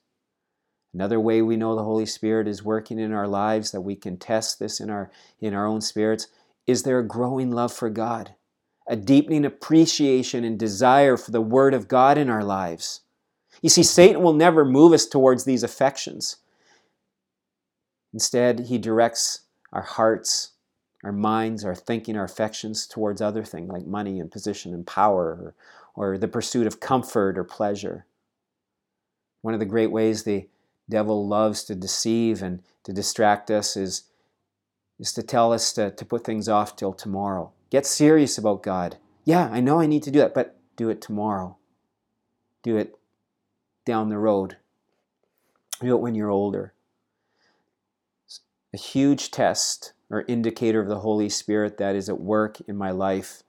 Another 0.96 1.20
way 1.20 1.44
we 1.44 1.58
know 1.58 1.76
the 1.76 1.84
Holy 1.84 2.08
Spirit 2.08 2.48
is 2.48 2.64
working 2.64 2.98
in 2.98 3.14
our 3.14 3.28
lives, 3.28 3.70
that 3.70 3.82
we 3.82 3.96
can 3.96 4.18
test 4.18 4.58
this 4.58 4.80
in 4.80 4.90
our, 4.90 5.12
in 5.40 5.54
our 5.54 5.68
own 5.68 5.80
spirits, 5.80 6.26
is 6.66 6.82
there 6.82 6.98
a 6.98 7.08
growing 7.08 7.52
love 7.52 7.72
for 7.72 7.92
God, 7.92 8.34
a 8.88 8.96
deepening 8.96 9.46
appreciation 9.46 10.44
and 10.44 10.58
desire 10.58 11.18
for 11.18 11.30
the 11.30 11.40
Word 11.40 11.76
of 11.76 11.88
God 11.88 12.18
in 12.18 12.32
our 12.32 12.44
lives. 12.44 13.02
You 13.62 13.70
see, 13.70 13.84
Satan 13.84 14.24
will 14.24 14.34
never 14.34 14.66
move 14.66 14.92
us 14.92 15.06
towards 15.06 15.44
these 15.44 15.62
affections. 15.62 16.38
Instead, 18.14 18.62
he 18.62 18.78
directs 18.78 19.42
our 19.72 19.82
hearts, 19.82 20.52
our 21.04 21.12
minds, 21.12 21.64
our 21.64 21.76
thinking, 21.76 22.18
our 22.18 22.26
affections 22.26 22.88
towards 22.88 23.22
other 23.22 23.44
things 23.44 23.70
like 23.70 23.86
money 23.86 24.20
and 24.20 24.32
position 24.32 24.74
and 24.74 24.86
power 24.88 25.54
or, 25.96 26.12
or 26.12 26.18
the 26.18 26.28
pursuit 26.28 26.68
of 26.68 26.80
comfort 26.80 27.38
or 27.38 27.44
pleasure. 27.44 28.06
One 29.42 29.54
of 29.54 29.60
the 29.60 29.66
great 29.66 29.92
ways 29.92 30.24
the 30.24 30.48
devil 30.90 31.28
loves 31.28 31.64
to 31.66 31.76
deceive 31.76 32.42
and 32.42 32.62
to 32.84 32.92
distract 32.92 33.52
us 33.52 33.78
is, 33.78 34.04
is 35.00 35.14
to 35.14 35.24
tell 35.24 35.54
us 35.54 35.72
to, 35.74 35.92
to 35.92 36.06
put 36.06 36.26
things 36.26 36.50
off 36.50 36.76
till 36.76 36.94
tomorrow. 36.94 37.52
Get 37.70 37.86
serious 37.86 38.38
about 38.38 38.64
God. 38.64 38.98
Yeah, 39.24 39.48
I 39.52 39.60
know 39.60 39.80
I 39.80 39.86
need 39.86 40.04
to 40.04 40.12
do 40.12 40.22
it, 40.22 40.34
but 40.34 40.58
do 40.76 40.90
it 40.90 41.02
tomorrow. 41.02 41.58
Do 42.64 42.76
it 42.76 42.98
down 43.86 44.10
the 44.10 44.18
road. 44.18 44.58
Do 45.80 45.96
it 45.96 46.02
when 46.02 46.16
you're 46.16 46.32
older. 46.32 46.74
A 48.74 48.78
huge 48.78 49.32
test 49.32 49.94
or 50.10 50.26
indicator 50.28 50.82
of 50.82 50.88
the 50.88 51.00
Holy 51.00 51.30
Spirit 51.30 51.78
that 51.78 51.96
is 51.96 52.10
at 52.10 52.20
work 52.20 52.60
in 52.68 52.76
my 52.76 52.92
life 52.92 53.44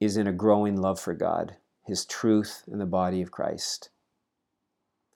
is 0.00 0.16
in 0.16 0.26
a 0.26 0.32
growing 0.32 0.76
love 0.76 1.00
for 1.00 1.14
God, 1.14 1.56
His 1.84 2.04
truth, 2.04 2.64
and 2.66 2.80
the 2.80 2.86
body 2.86 3.22
of 3.22 3.30
Christ. 3.30 3.90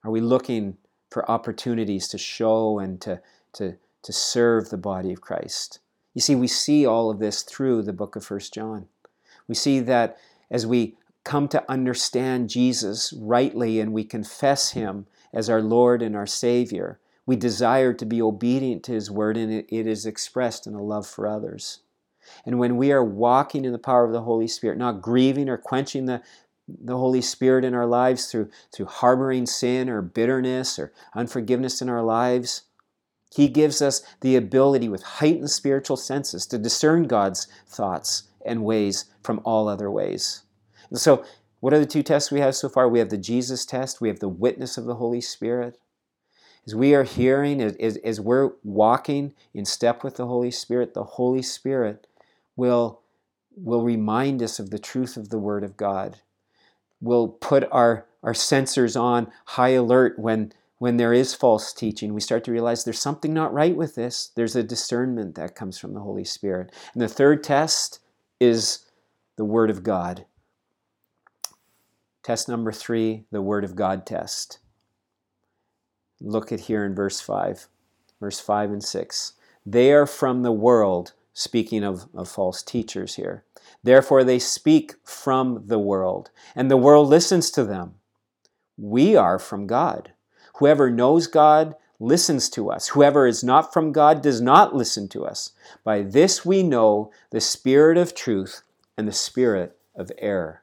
Are 0.05 0.11
we 0.11 0.21
looking 0.21 0.77
for 1.11 1.31
opportunities 1.31 2.09
to 2.09 2.19
show 2.19 2.79
and 2.79 3.01
to, 3.01 3.21
to, 3.55 3.77
to 4.03 4.12
serve 4.12 4.71
the 4.71 4.77
body 4.77 5.12
of 5.12 5.21
Christ. 5.21 5.79
You 6.14 6.21
see, 6.21 6.35
we 6.35 6.49
see 6.49 6.87
all 6.87 7.11
of 7.11 7.19
this 7.19 7.42
through 7.42 7.83
the 7.83 7.92
book 7.92 8.16
of 8.16 8.25
First 8.25 8.53
John. 8.53 8.87
We 9.49 9.55
see 9.55 9.81
that 9.81 10.19
as 10.51 10.66
we 10.66 10.97
come 11.25 11.49
to 11.49 11.64
understand 11.71 12.51
Jesus 12.51 13.12
rightly 13.12 13.81
and 13.81 13.92
we 13.92 14.05
confess 14.05 14.73
Him 14.73 15.07
as 15.33 15.51
our 15.51 15.62
Lord 15.62 16.03
and 16.03 16.14
our 16.14 16.27
Savior, 16.27 16.99
we 17.27 17.37
desire 17.37 17.93
to 17.93 18.07
be 18.07 18.23
obedient 18.23 18.85
to 18.85 18.93
His 18.93 19.11
word 19.11 19.37
and 19.37 19.53
it 19.53 19.87
is 19.87 20.07
expressed 20.07 20.67
in 20.67 20.75
a 20.75 20.83
love 20.83 21.07
for 21.07 21.27
others. 21.27 21.81
And 22.45 22.59
when 22.59 22.77
we 22.77 22.93
are 22.93 23.05
walking 23.05 23.65
in 23.65 23.73
the 23.73 23.79
power 23.79 24.05
of 24.05 24.12
the 24.12 24.23
Holy 24.23 24.49
Spirit, 24.49 24.79
not 24.79 25.03
grieving 25.03 25.49
or 25.49 25.57
quenching 25.57 26.07
the, 26.07 26.23
the 26.69 26.97
Holy 26.97 27.21
Spirit 27.21 27.65
in 27.65 27.75
our 27.75 27.87
lives 27.87 28.27
through, 28.27 28.51
through 28.73 28.87
harboring 28.87 29.47
sin 29.47 29.89
or 29.89 30.03
bitterness 30.03 30.79
or 30.79 30.93
unforgiveness 31.15 31.81
in 31.83 31.89
our 31.89 32.03
lives. 32.03 32.62
He 33.35 33.49
gives 33.49 33.83
us 33.83 34.03
the 34.21 34.37
ability 34.37 34.89
with 34.89 35.03
heightened 35.03 35.51
spiritual 35.51 35.97
senses 35.97 36.47
to 36.47 36.59
discern 36.59 37.05
God's 37.05 37.49
thoughts 37.67 38.25
and 38.45 38.65
ways 38.65 39.07
from 39.23 39.41
all 39.45 39.69
other 39.69 39.91
ways. 39.91 40.43
And 40.91 40.99
so, 40.99 41.25
what 41.61 41.73
are 41.73 41.79
the 41.81 41.87
two 41.87 42.03
tests 42.03 42.31
we 42.31 42.41
have 42.41 42.55
so 42.55 42.69
far? 42.69 42.89
We 42.89 43.01
have 43.01 43.09
the 43.09 43.19
Jesus 43.19 43.67
test, 43.67 44.01
we 44.01 44.09
have 44.09 44.21
the 44.21 44.29
witness 44.29 44.79
of 44.79 44.85
the 44.85 44.95
Holy 44.95 45.21
Spirit. 45.21 45.79
As 46.66 46.74
we 46.74 46.94
are 46.94 47.05
hearing, 47.05 47.61
as, 47.61 47.96
as 47.98 48.20
we're 48.20 48.52
walking 48.64 49.35
in 49.55 49.64
step 49.64 50.02
with 50.02 50.16
the 50.16 50.26
Holy 50.26 50.50
Spirit, 50.50 50.94
the 50.94 51.05
Holy 51.05 51.42
Spirit 51.42 52.07
will, 52.57 53.00
will 53.57 53.83
remind 53.83 54.42
us 54.42 54.59
of 54.59 54.70
the 54.70 54.79
truth 54.79 55.16
of 55.16 55.29
the 55.29 55.38
Word 55.38 55.62
of 55.62 55.76
God 55.76 56.20
we'll 57.00 57.29
put 57.29 57.64
our, 57.70 58.07
our 58.22 58.33
sensors 58.33 59.00
on 59.00 59.31
high 59.46 59.70
alert 59.70 60.18
when, 60.18 60.52
when 60.79 60.96
there 60.96 61.12
is 61.12 61.35
false 61.35 61.72
teaching. 61.72 62.14
We 62.14 62.20
start 62.20 62.44
to 62.44 62.52
realize 62.52 62.85
there's 62.85 62.98
something 62.98 63.33
not 63.33 63.52
right 63.52 63.76
with 63.76 63.94
this. 63.94 64.31
There's 64.35 64.57
a 64.57 64.62
discernment 64.62 65.35
that 65.35 65.55
comes 65.55 65.79
from 65.79 65.94
the 65.94 66.00
Holy 66.00 66.24
Spirit. 66.24 66.72
And 66.92 67.02
the 67.02 67.09
third 67.09 67.42
test 67.42 68.00
is 68.40 68.87
the 69.37 69.44
Word 69.44 69.70
of 69.70 69.83
God. 69.83 70.26
Test 72.22 72.48
number 72.48 72.72
three, 72.72 73.24
the 73.31 73.42
Word 73.42 73.64
of 73.64 73.76
God 73.76 74.05
test. 74.05 74.59
Look 76.20 76.52
at 76.52 76.61
here 76.61 76.85
in 76.85 76.94
verse 76.94 77.20
5, 77.20 77.68
verse 78.20 78.40
5 78.40 78.70
and 78.70 78.85
6. 78.85 79.33
They 79.64 79.92
are 79.92 80.07
from 80.07 80.42
the 80.42 80.52
world, 80.52 81.12
speaking 81.33 81.85
of, 81.85 82.07
of 82.14 82.29
false 82.29 82.62
teachers 82.62 83.16
here. 83.16 83.44
Therefore, 83.83 84.24
they 84.24 84.38
speak 84.38 84.94
from 85.05 85.64
the 85.66 85.79
world, 85.79 86.31
and 86.55 86.70
the 86.70 86.76
world 86.76 87.09
listens 87.09 87.50
to 87.52 87.64
them. 87.64 87.94
We 88.76 89.16
are 89.16 89.38
from 89.38 89.66
God. 89.66 90.12
Whoever 90.57 90.90
knows 90.90 91.26
God 91.26 91.74
listens 91.98 92.48
to 92.50 92.70
us. 92.70 92.88
Whoever 92.88 93.26
is 93.26 93.42
not 93.42 93.72
from 93.72 93.92
God 93.92 94.22
does 94.22 94.40
not 94.40 94.74
listen 94.74 95.09
to 95.09 95.24
us. 95.24 95.52
By 95.85 96.02
this 96.02 96.44
we 96.44 96.62
know 96.62 97.11
the 97.31 97.40
spirit 97.40 97.96
of 97.96 98.14
truth 98.14 98.62
and 98.96 99.09
the 99.09 99.12
spirit 99.12 99.79
of 99.94 100.11
error. 100.18 100.62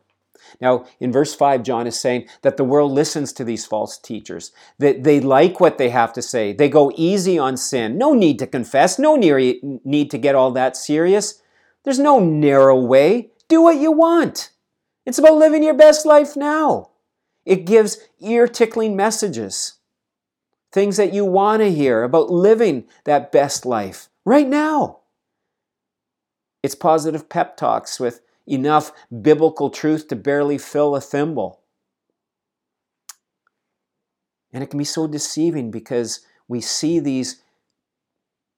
Now, 0.61 0.85
in 0.99 1.11
verse 1.11 1.33
5, 1.35 1.63
John 1.63 1.87
is 1.87 1.99
saying 1.99 2.27
that 2.41 2.57
the 2.57 2.63
world 2.63 2.91
listens 2.91 3.33
to 3.33 3.43
these 3.43 3.65
false 3.65 3.97
teachers, 3.97 4.51
that 4.79 5.03
they 5.03 5.19
like 5.19 5.59
what 5.59 5.77
they 5.77 5.89
have 5.89 6.13
to 6.13 6.21
say. 6.21 6.53
They 6.53 6.69
go 6.69 6.91
easy 6.95 7.37
on 7.37 7.57
sin. 7.57 7.97
No 7.97 8.13
need 8.13 8.39
to 8.39 8.47
confess, 8.47 8.97
no 8.97 9.15
need 9.15 10.11
to 10.11 10.17
get 10.17 10.35
all 10.35 10.51
that 10.51 10.77
serious. 10.77 11.41
There's 11.83 11.99
no 11.99 12.19
narrow 12.19 12.79
way. 12.79 13.31
Do 13.49 13.61
what 13.61 13.77
you 13.77 13.91
want. 13.91 14.51
It's 15.05 15.17
about 15.17 15.35
living 15.35 15.63
your 15.63 15.73
best 15.73 16.05
life 16.05 16.37
now. 16.37 16.91
It 17.45 17.65
gives 17.65 17.97
ear 18.21 18.47
tickling 18.47 18.95
messages, 18.95 19.73
things 20.71 20.95
that 20.95 21.13
you 21.13 21.25
want 21.25 21.61
to 21.61 21.69
hear 21.69 22.03
about 22.03 22.29
living 22.29 22.85
that 23.03 23.33
best 23.33 23.65
life 23.65 24.07
right 24.25 24.47
now. 24.47 24.99
It's 26.63 26.75
positive 26.75 27.27
pep 27.27 27.57
talks 27.57 27.99
with 27.99 28.21
enough 28.47 28.91
biblical 29.21 29.69
truth 29.69 30.08
to 30.10 30.15
barely 30.15 30.58
fill 30.58 30.95
a 30.95 31.01
thimble. 31.01 31.62
And 34.51 34.63
it 34.63 34.67
can 34.67 34.77
be 34.77 34.86
so 34.86 35.08
deceiving 35.08 35.71
because 35.71 36.21
we 36.47 36.62
see 36.62 36.99
these 36.99 37.41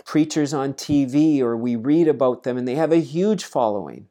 preachers 0.05 0.53
on 0.53 0.73
TV 0.73 1.39
or 1.39 1.55
we 1.55 1.75
read 1.75 2.07
about 2.07 2.43
them 2.43 2.57
and 2.57 2.67
they 2.67 2.75
have 2.75 2.91
a 2.91 2.97
huge 2.97 3.43
following. 3.43 4.07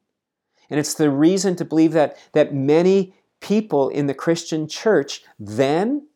And 0.70 0.80
it's 0.80 0.94
the 0.94 1.10
reason 1.10 1.56
to 1.56 1.64
believe 1.64 1.92
that, 1.92 2.16
that 2.32 2.54
many 2.54 3.14
people 3.40 3.90
in 3.90 4.06
the 4.06 4.14
Christian 4.14 4.66
church 4.66 5.22
then, 5.38 6.08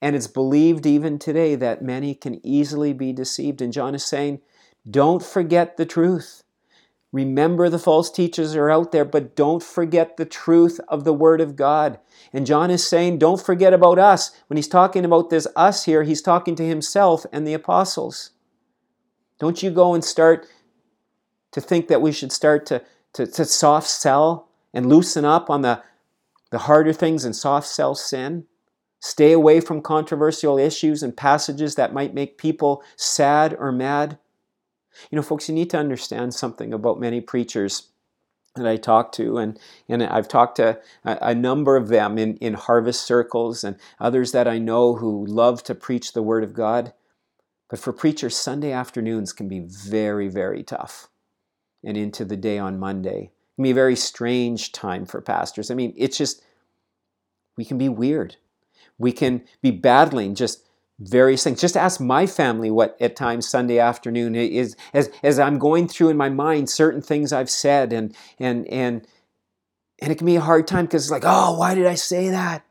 and 0.00 0.16
it's 0.16 0.26
believed 0.26 0.86
even 0.86 1.18
today, 1.18 1.54
that 1.54 1.82
many 1.82 2.14
can 2.14 2.44
easily 2.44 2.92
be 2.92 3.12
deceived. 3.12 3.60
And 3.60 3.72
John 3.72 3.94
is 3.94 4.04
saying, 4.04 4.40
don't 4.90 5.22
forget 5.22 5.76
the 5.76 5.86
truth. 5.86 6.43
Remember 7.14 7.68
the 7.68 7.78
false 7.78 8.10
teachers 8.10 8.56
are 8.56 8.68
out 8.68 8.90
there, 8.90 9.04
but 9.04 9.36
don't 9.36 9.62
forget 9.62 10.16
the 10.16 10.24
truth 10.24 10.80
of 10.88 11.04
the 11.04 11.12
Word 11.12 11.40
of 11.40 11.54
God. 11.54 12.00
And 12.32 12.44
John 12.44 12.72
is 12.72 12.84
saying, 12.84 13.18
don't 13.18 13.40
forget 13.40 13.72
about 13.72 14.00
us. 14.00 14.32
When 14.48 14.56
he's 14.56 14.66
talking 14.66 15.04
about 15.04 15.30
this 15.30 15.46
us 15.54 15.84
here, 15.84 16.02
he's 16.02 16.20
talking 16.20 16.56
to 16.56 16.66
himself 16.66 17.24
and 17.32 17.46
the 17.46 17.54
apostles. 17.54 18.30
Don't 19.38 19.62
you 19.62 19.70
go 19.70 19.94
and 19.94 20.02
start 20.02 20.48
to 21.52 21.60
think 21.60 21.86
that 21.86 22.02
we 22.02 22.10
should 22.10 22.32
start 22.32 22.66
to, 22.66 22.82
to, 23.12 23.28
to 23.28 23.44
soft 23.44 23.86
sell 23.86 24.48
and 24.72 24.88
loosen 24.88 25.24
up 25.24 25.48
on 25.48 25.62
the, 25.62 25.84
the 26.50 26.58
harder 26.58 26.92
things 26.92 27.24
and 27.24 27.36
soft 27.36 27.68
sell 27.68 27.94
sin? 27.94 28.46
Stay 28.98 29.30
away 29.30 29.60
from 29.60 29.82
controversial 29.82 30.58
issues 30.58 31.00
and 31.00 31.16
passages 31.16 31.76
that 31.76 31.94
might 31.94 32.12
make 32.12 32.38
people 32.38 32.82
sad 32.96 33.54
or 33.56 33.70
mad. 33.70 34.18
You 35.10 35.16
know, 35.16 35.22
folks, 35.22 35.48
you 35.48 35.54
need 35.54 35.70
to 35.70 35.78
understand 35.78 36.34
something 36.34 36.72
about 36.72 37.00
many 37.00 37.20
preachers 37.20 37.88
that 38.56 38.66
I 38.66 38.76
talk 38.76 39.10
to, 39.12 39.38
and, 39.38 39.58
and 39.88 40.02
I've 40.02 40.28
talked 40.28 40.56
to 40.56 40.78
a, 41.04 41.18
a, 41.20 41.34
number 41.34 41.76
of 41.76 41.88
them 41.88 42.18
in, 42.18 42.36
in 42.36 42.54
harvest 42.54 43.04
circles 43.04 43.64
and 43.64 43.76
others 43.98 44.30
that 44.30 44.46
I 44.46 44.58
know 44.58 44.94
who 44.94 45.26
love 45.26 45.64
to 45.64 45.74
preach 45.74 46.12
the 46.12 46.22
Word 46.22 46.44
of 46.44 46.54
God. 46.54 46.92
But 47.68 47.80
for 47.80 47.92
preachers, 47.92 48.36
Sunday 48.36 48.70
afternoons 48.70 49.32
can 49.32 49.48
be 49.48 49.58
very, 49.58 50.28
very 50.28 50.62
tough. 50.62 51.08
And 51.82 51.96
into 51.96 52.24
the 52.24 52.36
day 52.36 52.58
on 52.58 52.78
Monday. 52.78 53.30
It 53.32 53.56
can 53.56 53.64
be 53.64 53.72
a 53.72 53.74
very 53.74 53.96
strange 53.96 54.72
time 54.72 55.04
for 55.04 55.20
pastors. 55.20 55.70
I 55.70 55.74
mean, 55.74 55.92
it's 55.96 56.16
just, 56.16 56.42
we 57.58 57.64
can 57.64 57.76
be 57.76 57.90
weird. 57.90 58.36
We 58.96 59.12
can 59.12 59.42
be 59.60 59.70
battling 59.70 60.34
just 60.34 60.64
various 60.98 61.42
things. 61.44 61.60
Just 61.60 61.76
ask 61.76 62.00
my 62.00 62.26
family 62.26 62.70
what 62.70 62.96
at 63.00 63.16
times 63.16 63.48
Sunday 63.48 63.78
afternoon 63.78 64.34
is 64.34 64.76
as 64.92 65.10
as 65.22 65.38
I'm 65.38 65.58
going 65.58 65.88
through 65.88 66.10
in 66.10 66.16
my 66.16 66.28
mind 66.28 66.70
certain 66.70 67.02
things 67.02 67.32
I've 67.32 67.50
said 67.50 67.92
and 67.92 68.14
and 68.38 68.66
and 68.68 69.06
and 70.00 70.12
it 70.12 70.18
can 70.18 70.26
be 70.26 70.36
a 70.36 70.40
hard 70.40 70.66
time 70.66 70.86
because 70.86 71.04
it's 71.04 71.10
like, 71.10 71.24
oh, 71.24 71.58
why 71.58 71.74
did 71.74 71.86
I 71.86 71.94
say 71.94 72.28
that? 72.28 72.64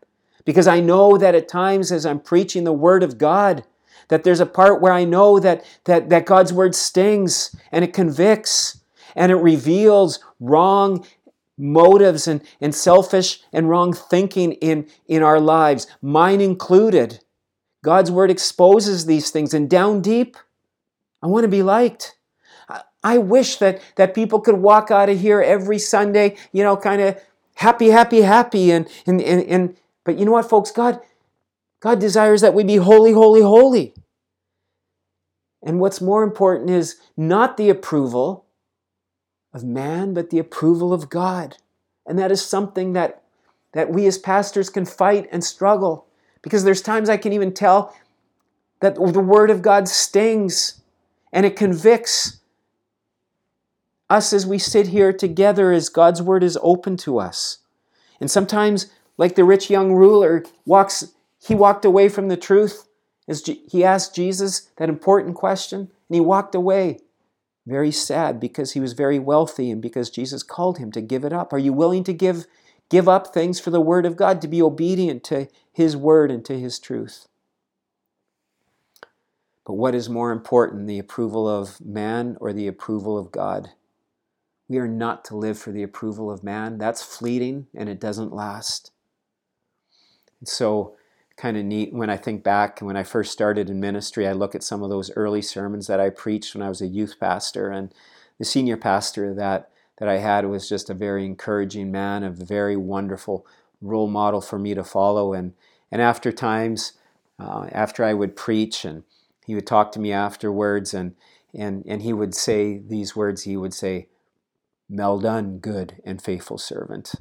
Because 0.46 0.68
I 0.68 0.80
know 0.80 1.18
that 1.18 1.36
at 1.36 1.48
times 1.48 1.92
as 1.92 2.06
I'm 2.06 2.20
preaching 2.20 2.64
the 2.64 2.74
word 2.74 3.02
of 3.02 3.18
God, 3.18 3.64
that 4.10 4.24
there's 4.24 4.42
a 4.42 4.46
part 4.46 4.82
where 4.82 4.92
I 4.94 5.04
know 5.04 5.40
that 5.40 5.66
that 5.86 6.10
that 6.10 6.26
God's 6.26 6.54
word 6.54 6.76
stings 6.76 7.56
and 7.72 7.84
it 7.84 7.94
convicts 7.94 8.82
and 9.16 9.32
it 9.32 9.36
reveals 9.36 10.20
wrong 10.40 11.06
motives 11.58 12.28
and, 12.28 12.42
and 12.60 12.74
selfish 12.74 13.42
and 13.52 13.70
wrong 13.70 13.94
thinking 13.94 14.54
in, 14.54 14.88
in 15.08 15.22
our 15.24 15.40
lives, 15.40 15.88
mine 16.02 16.42
included. 16.42 17.23
God's 17.84 18.10
word 18.10 18.32
exposes 18.32 19.06
these 19.06 19.30
things, 19.30 19.54
and 19.54 19.70
down 19.70 20.02
deep, 20.02 20.38
I 21.22 21.28
want 21.28 21.44
to 21.44 21.50
be 21.50 21.62
liked. 21.62 22.16
I 23.04 23.18
wish 23.18 23.58
that, 23.58 23.82
that 23.98 24.16
people 24.16 24.40
could 24.40 24.56
walk 24.56 24.90
out 24.90 25.10
of 25.10 25.20
here 25.20 25.42
every 25.42 25.78
Sunday, 25.78 26.38
you 26.54 26.64
know, 26.64 26.78
kind 26.78 27.02
of 27.02 27.22
happy, 27.56 27.90
happy, 27.90 28.22
happy. 28.22 28.72
And, 28.72 28.88
and, 29.06 29.22
and, 29.22 29.44
and, 29.44 29.78
but 30.06 30.18
you 30.18 30.26
know 30.26 30.32
what, 30.32 30.50
folks? 30.50 30.72
God, 30.72 31.02
God 31.82 32.00
desires 32.00 32.42
that 32.42 32.54
we 32.54 32.64
be 32.64 32.78
holy, 32.78 33.12
holy, 33.12 33.42
holy. 33.42 33.94
And 35.62 35.80
what's 35.80 36.00
more 36.00 36.24
important 36.24 36.70
is 36.70 36.96
not 37.18 37.58
the 37.58 37.70
approval 37.70 38.46
of 39.54 39.64
man, 39.64 40.14
but 40.14 40.30
the 40.30 40.40
approval 40.40 40.94
of 40.94 41.10
God. 41.10 41.58
And 42.06 42.18
that 42.18 42.32
is 42.32 42.46
something 42.46 42.94
that, 42.94 43.22
that 43.74 43.92
we 43.92 44.08
as 44.08 44.18
pastors 44.18 44.70
can 44.70 44.86
fight 44.86 45.28
and 45.32 45.44
struggle. 45.44 46.08
Because 46.44 46.64
there's 46.64 46.82
times 46.82 47.10
I 47.10 47.18
can 47.18 47.34
even 47.34 47.54
tell 47.54 47.96
that 48.82 48.96
the 48.96 49.20
Word 49.20 49.50
of 49.50 49.64
God 49.64 49.88
stings 49.88 50.82
and 51.32 51.46
it 51.46 51.56
convicts 51.56 52.42
us 54.10 54.32
as 54.32 54.46
we 54.46 54.60
sit 54.60 54.88
here 54.88 55.12
together 55.12 55.72
as 55.72 55.90
God's 55.90 56.22
Word 56.22 56.44
is 56.44 56.60
open 56.62 56.98
to 56.98 57.18
us. 57.18 57.60
And 58.20 58.30
sometimes, 58.30 58.92
like 59.18 59.36
the 59.36 59.44
rich 59.44 59.70
young 59.70 59.94
ruler, 59.94 60.44
walks, 60.66 61.14
he 61.40 61.56
walked 61.56 61.86
away 61.86 62.10
from 62.10 62.28
the 62.28 62.38
truth 62.38 62.88
as 63.28 63.44
he 63.46 63.84
asked 63.84 64.14
Jesus 64.14 64.70
that 64.78 64.90
important 64.90 65.36
question, 65.36 65.80
and 65.80 66.16
he 66.16 66.20
walked 66.20 66.54
away 66.54 67.00
very 67.66 67.92
sad 67.92 68.40
because 68.40 68.74
he 68.74 68.80
was 68.80 68.94
very 68.94 69.18
wealthy 69.18 69.72
and 69.72 69.82
because 69.82 70.10
Jesus 70.10 70.44
called 70.44 70.78
him 70.78 70.92
to 70.92 71.02
give 71.02 71.24
it 71.24 71.32
up. 71.32 71.54
Are 71.54 71.60
you 71.60 71.72
willing 71.72 72.04
to 72.04 72.14
give 72.14 72.46
give 72.94 73.10
up 73.10 73.34
things 73.34 73.60
for 73.60 73.72
the 73.72 73.82
word 73.82 74.06
of 74.06 74.16
God 74.16 74.40
to 74.40 74.48
be 74.48 74.62
obedient 74.62 75.24
to 75.24 75.48
his 75.72 75.98
word 75.98 76.30
and 76.30 76.46
to 76.46 76.60
his 76.60 76.78
truth? 76.78 77.28
But 79.66 79.74
what 79.74 79.96
is 79.96 80.10
more 80.10 80.32
important, 80.32 80.86
the 80.86 81.00
approval 81.00 81.50
of 81.50 81.84
man 81.84 82.38
or 82.40 82.54
the 82.54 82.68
approval 82.68 83.18
of 83.18 83.32
God? 83.32 83.70
We 84.68 84.78
are 84.78 84.88
not 84.88 85.26
to 85.26 85.36
live 85.36 85.58
for 85.58 85.72
the 85.72 85.82
approval 85.82 86.30
of 86.30 86.44
man. 86.44 86.78
That's 86.78 87.02
fleeting 87.02 87.66
and 87.74 87.90
it 87.90 88.00
doesn't 88.00 88.32
last. 88.32 88.92
And 90.40 90.48
so 90.48 90.96
kind 91.36 91.58
of 91.58 91.66
neat 91.66 91.94
when 91.94 92.12
I 92.12 92.18
think 92.18 92.44
back 92.44 92.80
when 92.80 92.96
I 92.96 93.02
first 93.02 93.32
started 93.32 93.72
in 93.72 93.80
ministry. 93.80 94.28
I 94.28 94.34
look 94.34 94.54
at 94.54 94.62
some 94.62 94.84
of 94.84 94.92
those 94.92 95.10
early 95.16 95.42
sermons 95.42 95.88
that 95.88 96.00
I 96.00 96.12
preached 96.12 96.54
when 96.54 96.62
I 96.62 96.70
was 96.70 96.80
a 96.80 96.88
youth 96.88 97.16
pastor, 97.20 97.72
and 97.72 97.92
the 98.38 98.46
senior 98.46 98.78
pastor 98.78 99.34
that 99.34 99.72
that 99.98 100.08
I 100.08 100.18
had 100.18 100.46
was 100.46 100.68
just 100.68 100.90
a 100.90 100.94
very 100.94 101.26
encouraging 101.26 101.92
man, 101.92 102.24
a 102.24 102.30
very 102.30 102.76
wonderful 102.76 103.46
role 103.82 104.08
model 104.08 104.42
for 104.42 104.58
me 104.58 104.74
to 104.74 104.84
follow. 104.84 105.34
And 105.34 105.54
and 105.92 106.02
after 106.02 106.32
times, 106.32 106.94
uh, 107.40 107.68
after 107.72 108.04
I 108.04 108.14
would 108.14 108.36
preach, 108.36 108.84
and 108.84 109.04
he 109.46 109.54
would 109.56 109.68
talk 109.68 109.92
to 109.94 110.00
me 110.00 110.12
afterwards, 110.12 110.94
and 110.94 111.16
and 111.54 111.84
and 111.88 112.02
he 112.02 112.14
would 112.14 112.34
say 112.34 112.78
these 112.78 113.16
words. 113.16 113.44
He 113.44 113.58
would 113.58 113.74
say, 113.74 114.08
"Well 114.90 115.20
done, 115.20 115.60
good 115.60 116.02
and 116.04 116.22
faithful 116.22 116.58
servant." 116.58 117.14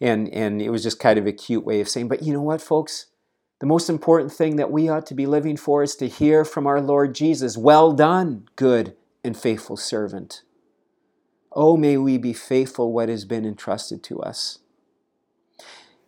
And 0.00 0.28
and 0.28 0.62
it 0.62 0.70
was 0.70 0.82
just 0.82 0.98
kind 0.98 1.18
of 1.18 1.26
a 1.26 1.32
cute 1.32 1.64
way 1.64 1.80
of 1.80 1.88
saying, 1.88 2.08
but 2.08 2.22
you 2.22 2.32
know 2.32 2.42
what, 2.42 2.60
folks 2.60 3.06
the 3.58 3.66
most 3.66 3.88
important 3.88 4.32
thing 4.32 4.56
that 4.56 4.70
we 4.70 4.88
ought 4.88 5.06
to 5.06 5.14
be 5.14 5.26
living 5.26 5.56
for 5.56 5.82
is 5.82 5.96
to 5.96 6.08
hear 6.08 6.44
from 6.44 6.66
our 6.66 6.80
Lord 6.80 7.14
Jesus, 7.14 7.56
Well 7.56 7.92
done, 7.92 8.46
good 8.54 8.94
and 9.24 9.36
faithful 9.36 9.76
servant. 9.76 10.42
Oh, 11.56 11.78
may 11.78 11.96
we 11.96 12.18
be 12.18 12.34
faithful 12.34 12.92
what 12.92 13.08
has 13.08 13.24
been 13.24 13.46
entrusted 13.46 14.02
to 14.04 14.20
us. 14.20 14.58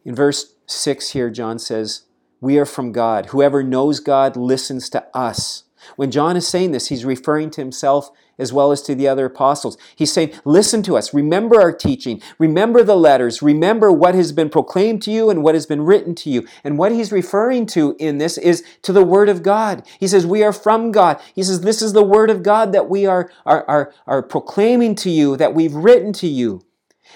In 0.04 0.14
verse 0.14 0.54
6 0.66 1.10
here, 1.12 1.30
John 1.30 1.58
says, 1.58 2.02
We 2.38 2.58
are 2.58 2.66
from 2.66 2.92
God. 2.92 3.26
Whoever 3.26 3.62
knows 3.62 3.98
God 3.98 4.36
listens 4.36 4.90
to 4.90 5.06
us. 5.16 5.64
When 5.96 6.10
John 6.10 6.36
is 6.36 6.46
saying 6.46 6.72
this, 6.72 6.88
he's 6.88 7.04
referring 7.04 7.50
to 7.52 7.60
himself 7.60 8.10
as 8.38 8.52
well 8.52 8.70
as 8.70 8.82
to 8.82 8.94
the 8.94 9.08
other 9.08 9.26
apostles. 9.26 9.76
He's 9.96 10.12
saying, 10.12 10.32
Listen 10.44 10.82
to 10.84 10.96
us. 10.96 11.12
Remember 11.12 11.60
our 11.60 11.72
teaching. 11.72 12.22
Remember 12.38 12.82
the 12.82 12.96
letters. 12.96 13.42
Remember 13.42 13.90
what 13.90 14.14
has 14.14 14.32
been 14.32 14.48
proclaimed 14.48 15.02
to 15.02 15.10
you 15.10 15.28
and 15.28 15.42
what 15.42 15.54
has 15.54 15.66
been 15.66 15.82
written 15.82 16.14
to 16.16 16.30
you. 16.30 16.46
And 16.62 16.78
what 16.78 16.92
he's 16.92 17.12
referring 17.12 17.66
to 17.66 17.96
in 17.98 18.18
this 18.18 18.38
is 18.38 18.64
to 18.82 18.92
the 18.92 19.04
Word 19.04 19.28
of 19.28 19.42
God. 19.42 19.86
He 19.98 20.06
says, 20.06 20.26
We 20.26 20.42
are 20.42 20.52
from 20.52 20.92
God. 20.92 21.20
He 21.34 21.42
says, 21.42 21.62
This 21.62 21.82
is 21.82 21.92
the 21.92 22.04
Word 22.04 22.30
of 22.30 22.42
God 22.42 22.72
that 22.72 22.88
we 22.88 23.06
are, 23.06 23.30
are, 23.44 23.64
are, 23.68 23.92
are 24.06 24.22
proclaiming 24.22 24.94
to 24.96 25.10
you, 25.10 25.36
that 25.36 25.54
we've 25.54 25.74
written 25.74 26.12
to 26.14 26.28
you. 26.28 26.62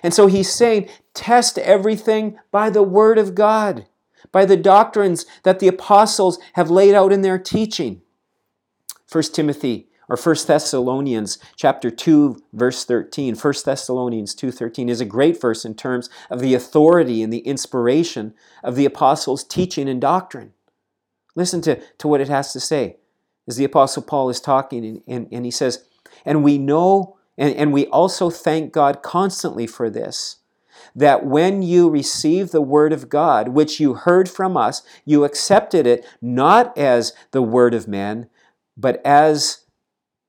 And 0.03 0.12
so 0.12 0.27
he's 0.27 0.53
saying, 0.53 0.88
Test 1.14 1.59
everything 1.59 2.38
by 2.51 2.70
the 2.70 2.83
Word 2.83 3.18
of 3.18 3.35
God, 3.35 3.87
by 4.33 4.44
the 4.44 4.57
doctrines 4.57 5.27
that 5.44 5.59
the 5.59 5.68
apostles 5.68 6.38
have 6.55 6.70
laid 6.70 6.94
out 6.94 7.12
in 7.12 7.22
their 7.22 7.38
teaching. 7.38 8.02
1 9.12 9.22
Timothy 9.25 9.88
or 10.09 10.16
1 10.16 10.37
Thessalonians 10.46 11.38
chapter 11.55 11.90
2 11.90 12.42
verse 12.53 12.85
13. 12.85 13.35
1 13.35 13.55
Thessalonians 13.64 14.35
2:13 14.35 14.88
is 14.88 15.01
a 15.01 15.05
great 15.05 15.40
verse 15.40 15.64
in 15.64 15.75
terms 15.75 16.09
of 16.31 16.40
the 16.40 16.55
authority 16.55 17.22
and 17.22 17.33
the 17.33 17.40
inspiration 17.40 18.35
of 18.64 18.75
the 18.75 18.87
apostles' 18.87 19.44
teaching 19.44 19.88
and 19.88 20.01
doctrine. 20.01 20.53
Listen 21.35 21.61
to, 21.62 21.81
to 21.98 22.09
what 22.09 22.20
it 22.20 22.29
has 22.29 22.53
to 22.53 22.61
say. 22.61 22.96
As 23.46 23.57
the 23.57 23.64
apostle 23.64 24.03
Paul 24.03 24.31
is 24.31 24.40
talking 24.40 24.85
and, 24.85 25.03
and, 25.07 25.29
and 25.31 25.44
he 25.44 25.51
says, 25.51 25.85
and 26.25 26.44
we 26.44 26.59
know 26.59 27.16
and, 27.37 27.55
and 27.57 27.72
we 27.72 27.87
also 27.87 28.31
thank 28.31 28.72
God 28.72 29.03
constantly 29.03 29.66
for 29.66 29.90
this 29.90 30.37
that 30.94 31.25
when 31.25 31.62
you 31.62 31.88
received 31.88 32.53
the 32.53 32.61
word 32.61 32.92
of 32.92 33.09
God, 33.09 33.48
which 33.48 33.81
you 33.81 33.94
heard 33.94 34.29
from 34.29 34.57
us, 34.57 34.83
you 35.05 35.25
accepted 35.25 35.87
it 35.87 36.05
not 36.20 36.77
as 36.77 37.12
the 37.31 37.42
word 37.42 37.75
of 37.75 37.88
man, 37.88 38.29
but 38.77 39.01
as 39.05 39.65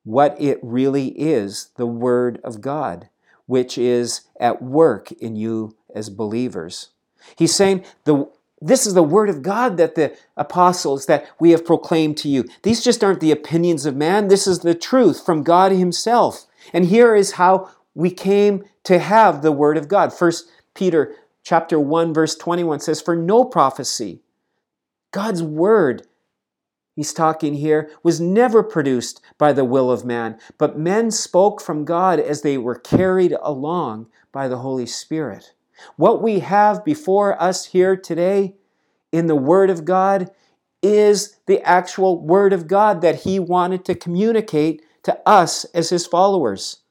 what 0.03 0.39
it 0.39 0.59
really 0.61 1.07
is 1.09 1.69
the 1.77 1.85
Word 1.85 2.39
of 2.43 2.61
God, 2.61 3.09
which 3.45 3.77
is 3.77 4.21
at 4.39 4.61
work 4.61 5.11
in 5.13 5.35
you 5.35 5.75
as 5.95 6.09
believers. 6.09 6.89
He's 7.37 7.55
saying, 7.55 7.85
the, 8.03 8.29
This 8.61 8.85
is 8.85 8.93
the 8.93 9.03
Word 9.03 9.29
of 9.29 9.41
God 9.41 9.77
that 9.77 9.95
the 9.95 10.15
apostles 10.35 11.05
that 11.05 11.29
we 11.39 11.51
have 11.51 11.65
proclaimed 11.65 12.17
to 12.17 12.29
you. 12.29 12.45
These 12.63 12.83
just 12.83 13.03
aren't 13.03 13.21
the 13.21 13.31
opinions 13.31 13.85
of 13.85 13.95
man, 13.95 14.27
this 14.27 14.47
is 14.47 14.59
the 14.59 14.75
truth 14.75 15.25
from 15.25 15.43
God 15.43 15.71
Himself. 15.71 16.45
And 16.73 16.85
here 16.85 17.15
is 17.15 17.33
how 17.33 17.69
we 17.93 18.09
came 18.09 18.63
to 18.83 18.99
have 18.99 19.41
the 19.41 19.51
Word 19.51 19.77
of 19.77 19.87
God. 19.87 20.11
First 20.11 20.49
Peter 20.73 21.15
chapter 21.43 21.79
1 21.79 22.13
verse 22.13 22.35
21 22.35 22.79
says 22.79 23.01
for 23.01 23.15
no 23.15 23.43
prophecy 23.43 24.21
God's 25.11 25.43
word 25.43 26.07
he's 26.95 27.13
talking 27.13 27.55
here, 27.55 27.89
was 28.03 28.21
never 28.21 28.63
produced 28.63 29.21
by 29.37 29.53
the 29.53 29.65
will 29.65 29.91
of 29.91 30.05
man, 30.05 30.37
but 30.57 30.77
men 30.77 31.11
spoke 31.11 31.61
from 31.61 31.85
God 31.85 32.19
as 32.19 32.41
they 32.41 32.57
were 32.57 32.75
carried 32.75 33.35
along 33.41 34.07
by 34.31 34.47
the 34.47 34.57
Holy 34.57 34.85
Spirit. 34.85 35.53
What 35.95 36.21
we 36.21 36.39
have 36.39 36.85
before 36.85 37.41
us 37.41 37.65
here 37.65 37.95
today 37.95 38.55
in 39.11 39.27
the 39.27 39.35
Word 39.35 39.69
of 39.69 39.85
God 39.85 40.31
is 40.81 41.37
the 41.45 41.61
actual 41.61 42.21
Word 42.21 42.53
of 42.53 42.67
God 42.67 43.01
that 43.01 43.21
He 43.21 43.39
wanted 43.39 43.85
to 43.85 43.95
communicate 43.95 44.83
to 45.03 45.17
us 45.27 45.65
as 45.73 45.89
His 45.89 46.05
followers. 46.05 46.82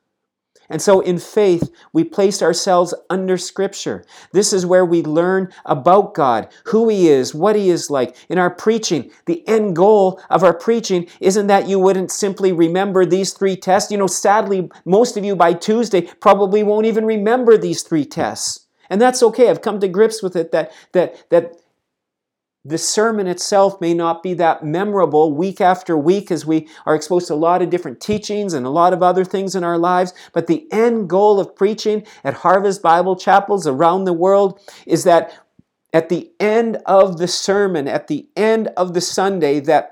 And 0.72 0.80
so 0.80 1.00
in 1.00 1.18
faith, 1.18 1.70
we 1.92 2.02
place 2.02 2.40
ourselves 2.40 2.94
under 3.10 3.36
Scripture. 3.36 4.06
This 4.32 4.54
is 4.54 4.64
where 4.64 4.86
we 4.86 5.02
learn 5.02 5.52
about 5.66 6.14
God, 6.14 6.48
who 6.64 6.88
He 6.88 7.08
is, 7.08 7.34
what 7.34 7.56
He 7.56 7.68
is 7.68 7.90
like. 7.90 8.16
In 8.30 8.38
our 8.38 8.48
preaching, 8.48 9.10
the 9.26 9.46
end 9.46 9.76
goal 9.76 10.18
of 10.30 10.42
our 10.42 10.54
preaching 10.54 11.08
isn't 11.20 11.46
that 11.48 11.68
you 11.68 11.78
wouldn't 11.78 12.10
simply 12.10 12.52
remember 12.52 13.04
these 13.04 13.34
three 13.34 13.54
tests. 13.54 13.92
You 13.92 13.98
know, 13.98 14.06
sadly, 14.06 14.70
most 14.86 15.18
of 15.18 15.26
you 15.26 15.36
by 15.36 15.52
Tuesday 15.52 16.08
probably 16.20 16.62
won't 16.62 16.86
even 16.86 17.04
remember 17.04 17.58
these 17.58 17.82
three 17.82 18.06
tests. 18.06 18.66
And 18.88 18.98
that's 18.98 19.22
okay. 19.22 19.50
I've 19.50 19.62
come 19.62 19.78
to 19.80 19.88
grips 19.88 20.22
with 20.22 20.36
it 20.36 20.52
that, 20.52 20.72
that, 20.92 21.28
that 21.28 21.61
the 22.64 22.78
sermon 22.78 23.26
itself 23.26 23.80
may 23.80 23.92
not 23.92 24.22
be 24.22 24.34
that 24.34 24.64
memorable 24.64 25.34
week 25.34 25.60
after 25.60 25.96
week 25.96 26.30
as 26.30 26.46
we 26.46 26.68
are 26.86 26.94
exposed 26.94 27.26
to 27.26 27.34
a 27.34 27.36
lot 27.36 27.60
of 27.60 27.70
different 27.70 28.00
teachings 28.00 28.54
and 28.54 28.64
a 28.64 28.70
lot 28.70 28.92
of 28.92 29.02
other 29.02 29.24
things 29.24 29.56
in 29.56 29.64
our 29.64 29.78
lives. 29.78 30.14
But 30.32 30.46
the 30.46 30.70
end 30.72 31.08
goal 31.08 31.40
of 31.40 31.56
preaching 31.56 32.06
at 32.22 32.34
Harvest 32.34 32.80
Bible 32.80 33.16
chapels 33.16 33.66
around 33.66 34.04
the 34.04 34.12
world 34.12 34.60
is 34.86 35.02
that 35.04 35.36
at 35.92 36.08
the 36.08 36.30
end 36.38 36.78
of 36.86 37.18
the 37.18 37.28
sermon, 37.28 37.88
at 37.88 38.06
the 38.06 38.28
end 38.36 38.68
of 38.76 38.94
the 38.94 39.00
Sunday, 39.00 39.60
that 39.60 39.91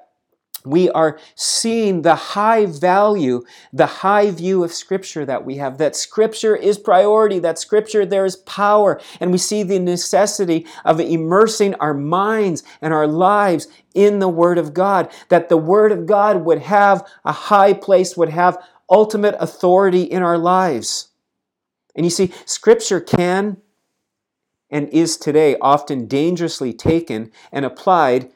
we 0.65 0.91
are 0.91 1.19
seeing 1.35 2.03
the 2.03 2.15
high 2.15 2.67
value, 2.67 3.43
the 3.73 3.87
high 3.87 4.31
view 4.31 4.63
of 4.63 4.73
Scripture 4.73 5.25
that 5.25 5.45
we 5.45 5.57
have, 5.57 5.79
that 5.79 5.97
Scripture 5.97 6.55
is 6.55 6.79
priority, 6.79 7.39
that 7.39 7.59
Scripture 7.59 8.05
there 8.05 8.25
is 8.25 8.37
power, 8.37 9.01
and 9.21 9.33
we 9.33 9.39
see 9.39 9.63
the 9.63 9.79
necessity 9.79 10.67
of 10.85 11.01
immersing 11.01 11.75
our 11.77 11.95
minds 11.95 12.63
and 12.83 12.93
our 12.93 13.07
lives 13.07 13.69
in 13.95 14.19
the 14.19 14.29
Word 14.29 14.59
of 14.59 14.75
God, 14.75 15.11
that 15.29 15.49
the 15.49 15.57
Word 15.57 15.93
of 15.93 16.07
God 16.07 16.45
would 16.45 16.61
have 16.61 17.07
a 17.25 17.33
high 17.33 17.73
place, 17.73 18.17
would 18.17 18.31
have 18.31 18.63
ultimate 18.89 19.37
authority 19.39 20.03
in 20.03 20.23
our 20.23 20.39
lives. 20.39 21.09
And 21.95 22.05
you 22.05 22.11
see, 22.11 22.33
Scripture 22.45 23.01
can 23.01 23.59
and 24.71 24.89
is 24.91 25.17
today 25.17 25.57
often 25.61 26.07
dangerously 26.07 26.73
taken 26.73 27.33
and 27.51 27.65
applied 27.65 28.31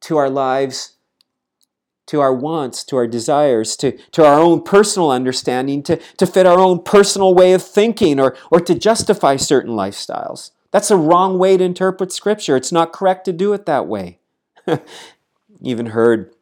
to 0.00 0.16
our 0.16 0.30
lives 0.30 0.95
to 2.06 2.20
our 2.20 2.34
wants, 2.34 2.84
to 2.84 2.96
our 2.96 3.06
desires, 3.06 3.76
to, 3.76 3.96
to 4.12 4.24
our 4.24 4.38
own 4.38 4.62
personal 4.62 5.10
understanding, 5.10 5.82
to, 5.84 5.96
to 6.16 6.26
fit 6.26 6.46
our 6.46 6.58
own 6.58 6.82
personal 6.82 7.34
way 7.34 7.52
of 7.52 7.62
thinking, 7.62 8.20
or, 8.20 8.36
or 8.50 8.60
to 8.60 8.74
justify 8.74 9.36
certain 9.36 9.72
lifestyles. 9.72 10.52
That's 10.70 10.90
a 10.90 10.96
wrong 10.96 11.38
way 11.38 11.56
to 11.56 11.64
interpret 11.64 12.12
Scripture. 12.12 12.56
It's 12.56 12.72
not 12.72 12.92
correct 12.92 13.24
to 13.26 13.32
do 13.32 13.52
it 13.52 13.66
that 13.66 13.86
way. 13.86 14.18
Even 15.60 15.86
heard 15.86 16.32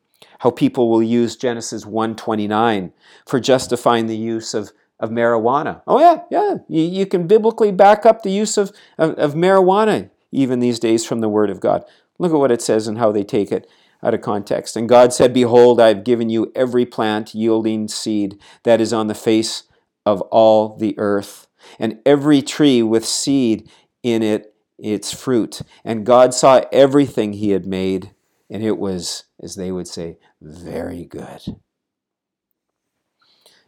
how 0.40 0.50
people 0.50 0.90
will 0.90 1.02
use 1.02 1.36
Genesis 1.36 1.84
1:29 1.84 2.92
for 3.26 3.40
justifying 3.40 4.06
the 4.06 4.16
use 4.16 4.52
of, 4.52 4.72
of 4.98 5.10
marijuana. 5.10 5.82
Oh 5.86 6.00
yeah, 6.00 6.22
yeah. 6.30 6.56
You, 6.68 6.82
you 6.82 7.06
can 7.06 7.26
biblically 7.26 7.70
back 7.70 8.04
up 8.04 8.22
the 8.22 8.30
use 8.30 8.56
of, 8.56 8.72
of, 8.98 9.12
of 9.12 9.34
marijuana 9.34 10.10
even 10.32 10.58
these 10.58 10.80
days 10.80 11.06
from 11.06 11.20
the 11.20 11.28
Word 11.28 11.48
of 11.48 11.60
God. 11.60 11.84
Look 12.18 12.32
at 12.32 12.38
what 12.38 12.52
it 12.52 12.60
says 12.60 12.88
and 12.88 12.98
how 12.98 13.12
they 13.12 13.24
take 13.24 13.52
it 13.52 13.68
out 14.04 14.14
of 14.14 14.20
context. 14.20 14.76
And 14.76 14.88
God 14.88 15.12
said, 15.12 15.32
Behold, 15.32 15.80
I 15.80 15.88
have 15.88 16.04
given 16.04 16.28
you 16.28 16.52
every 16.54 16.84
plant 16.84 17.34
yielding 17.34 17.88
seed 17.88 18.38
that 18.64 18.80
is 18.80 18.92
on 18.92 19.06
the 19.06 19.14
face 19.14 19.64
of 20.04 20.20
all 20.22 20.76
the 20.76 20.94
earth, 20.98 21.46
and 21.78 21.98
every 22.04 22.42
tree 22.42 22.82
with 22.82 23.06
seed 23.06 23.70
in 24.02 24.22
it, 24.22 24.54
its 24.78 25.14
fruit. 25.14 25.62
And 25.82 26.04
God 26.04 26.34
saw 26.34 26.60
everything 26.70 27.32
he 27.32 27.50
had 27.50 27.64
made, 27.64 28.12
and 28.50 28.62
it 28.62 28.76
was, 28.76 29.24
as 29.42 29.56
they 29.56 29.72
would 29.72 29.88
say, 29.88 30.18
very 30.42 31.06
good. 31.06 31.40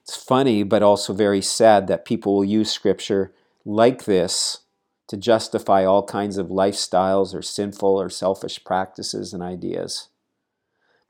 It's 0.03 0.17
funny, 0.17 0.63
but 0.63 0.83
also 0.83 1.15
very 1.15 1.41
sad 1.41 1.87
that 1.89 2.05
people 2.05 2.37
will 2.37 2.45
use 2.45 2.71
scripture 2.71 3.33
like 3.65 4.05
this 4.05 4.61
to 5.09 5.17
justify 5.17 5.85
all 5.85 6.05
kinds 6.05 6.37
of 6.37 6.49
lifestyles 6.49 7.35
or 7.35 7.43
sinful 7.43 8.01
or 8.01 8.11
selfish 8.11 8.63
practices 8.63 9.33
and 9.33 9.43
ideas. 9.43 10.09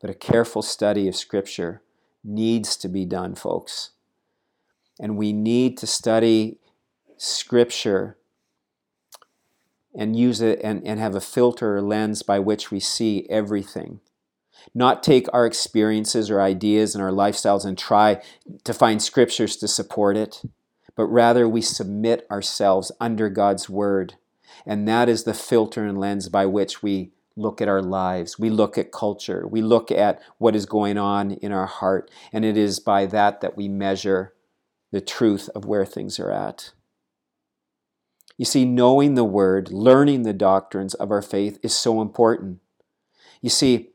But 0.00 0.10
a 0.10 0.14
careful 0.14 0.62
study 0.62 1.08
of 1.08 1.16
Scripture 1.16 1.82
needs 2.22 2.76
to 2.76 2.88
be 2.88 3.04
done, 3.04 3.34
folks. 3.34 3.90
And 4.98 5.16
we 5.16 5.32
need 5.32 5.78
to 5.78 5.86
study 5.86 6.58
Scripture 7.16 8.16
and 9.96 10.14
use 10.14 10.40
it 10.40 10.60
and, 10.62 10.86
and 10.86 11.00
have 11.00 11.14
a 11.14 11.20
filter 11.20 11.76
or 11.76 11.82
lens 11.82 12.22
by 12.22 12.38
which 12.38 12.70
we 12.70 12.78
see 12.78 13.26
everything. 13.30 14.00
Not 14.74 15.02
take 15.02 15.26
our 15.32 15.46
experiences 15.46 16.30
or 16.30 16.40
ideas 16.40 16.94
and 16.94 17.02
our 17.02 17.10
lifestyles 17.10 17.64
and 17.64 17.78
try 17.78 18.22
to 18.64 18.74
find 18.74 19.02
scriptures 19.02 19.56
to 19.56 19.68
support 19.68 20.16
it, 20.16 20.42
but 20.96 21.06
rather 21.06 21.48
we 21.48 21.62
submit 21.62 22.26
ourselves 22.30 22.92
under 23.00 23.30
God's 23.30 23.70
Word. 23.70 24.14
And 24.66 24.86
that 24.88 25.08
is 25.08 25.24
the 25.24 25.34
filter 25.34 25.84
and 25.84 25.98
lens 25.98 26.28
by 26.28 26.46
which 26.46 26.82
we 26.82 27.12
look 27.36 27.60
at 27.60 27.68
our 27.68 27.82
lives, 27.82 28.38
we 28.38 28.50
look 28.50 28.78
at 28.78 28.92
culture, 28.92 29.46
we 29.46 29.60
look 29.60 29.90
at 29.90 30.20
what 30.38 30.56
is 30.56 30.66
going 30.66 30.96
on 30.96 31.32
in 31.32 31.52
our 31.52 31.66
heart, 31.66 32.10
and 32.32 32.44
it 32.44 32.56
is 32.56 32.80
by 32.80 33.06
that 33.06 33.40
that 33.40 33.56
we 33.56 33.68
measure 33.68 34.32
the 34.90 35.00
truth 35.00 35.50
of 35.54 35.64
where 35.64 35.84
things 35.84 36.18
are 36.18 36.32
at. 36.32 36.72
You 38.38 38.44
see, 38.44 38.64
knowing 38.64 39.14
the 39.14 39.24
Word, 39.24 39.70
learning 39.70 40.22
the 40.22 40.32
doctrines 40.32 40.94
of 40.94 41.10
our 41.10 41.22
faith 41.22 41.58
is 41.62 41.74
so 41.74 42.00
important. 42.00 42.60
You 43.40 43.50
see, 43.50 43.90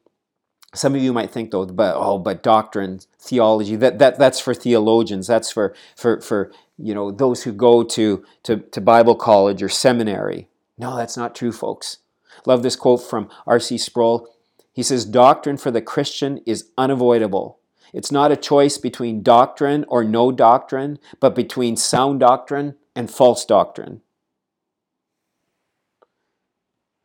some 0.73 0.95
of 0.95 1.01
you 1.01 1.13
might 1.13 1.31
think 1.31 1.51
though, 1.51 1.65
but 1.65 1.95
oh, 1.95 2.17
but 2.17 2.43
doctrine, 2.43 2.99
theology, 3.19 3.75
that, 3.75 3.99
that 3.99 4.17
that's 4.17 4.39
for 4.39 4.53
theologians, 4.53 5.27
that's 5.27 5.51
for 5.51 5.75
for 5.95 6.21
for 6.21 6.51
you 6.77 6.93
know 6.93 7.11
those 7.11 7.43
who 7.43 7.51
go 7.51 7.83
to, 7.83 8.23
to, 8.43 8.57
to 8.57 8.81
Bible 8.81 9.15
college 9.15 9.61
or 9.61 9.69
seminary. 9.69 10.47
No, 10.77 10.95
that's 10.95 11.17
not 11.17 11.35
true, 11.35 11.51
folks. 11.51 11.97
Love 12.45 12.63
this 12.63 12.75
quote 12.75 13.01
from 13.01 13.29
R.C. 13.45 13.77
Sproul. 13.77 14.27
He 14.73 14.83
says, 14.83 15.05
Doctrine 15.05 15.57
for 15.57 15.71
the 15.71 15.81
Christian 15.81 16.39
is 16.45 16.69
unavoidable. 16.77 17.59
It's 17.93 18.11
not 18.11 18.31
a 18.31 18.37
choice 18.37 18.77
between 18.77 19.23
doctrine 19.23 19.85
or 19.87 20.03
no 20.03 20.31
doctrine, 20.31 20.97
but 21.19 21.35
between 21.35 21.75
sound 21.75 22.21
doctrine 22.21 22.75
and 22.95 23.11
false 23.11 23.45
doctrine. 23.45 24.01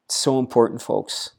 It's 0.06 0.16
so 0.16 0.38
important, 0.38 0.80
folks, 0.80 1.32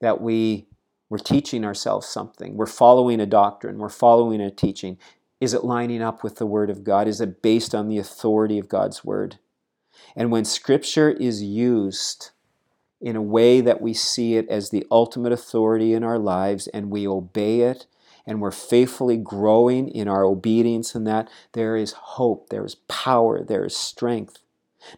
that 0.00 0.20
we, 0.20 0.66
we're 1.08 1.18
teaching 1.18 1.64
ourselves 1.64 2.08
something. 2.08 2.56
We're 2.56 2.66
following 2.66 3.20
a 3.20 3.26
doctrine, 3.26 3.78
we're 3.78 3.88
following 3.88 4.40
a 4.40 4.50
teaching. 4.50 4.98
Is 5.40 5.54
it 5.54 5.64
lining 5.64 6.02
up 6.02 6.24
with 6.24 6.36
the 6.36 6.46
Word 6.46 6.70
of 6.70 6.82
God? 6.82 7.06
Is 7.06 7.20
it 7.20 7.42
based 7.42 7.74
on 7.74 7.88
the 7.88 7.98
authority 7.98 8.58
of 8.58 8.68
God's 8.68 9.04
Word? 9.04 9.38
And 10.16 10.32
when 10.32 10.44
Scripture 10.44 11.10
is 11.10 11.42
used, 11.42 12.30
in 13.00 13.16
a 13.16 13.22
way 13.22 13.60
that 13.60 13.80
we 13.80 13.92
see 13.92 14.36
it 14.36 14.48
as 14.48 14.70
the 14.70 14.86
ultimate 14.90 15.32
authority 15.32 15.92
in 15.92 16.02
our 16.02 16.18
lives 16.18 16.66
and 16.68 16.90
we 16.90 17.06
obey 17.06 17.60
it 17.60 17.86
and 18.26 18.40
we're 18.40 18.50
faithfully 18.50 19.16
growing 19.16 19.88
in 19.88 20.08
our 20.08 20.24
obedience 20.24 20.94
in 20.94 21.04
that, 21.04 21.28
there 21.52 21.76
is 21.76 21.92
hope, 21.92 22.48
there 22.48 22.64
is 22.64 22.74
power, 22.88 23.44
there 23.44 23.64
is 23.64 23.76
strength. 23.76 24.38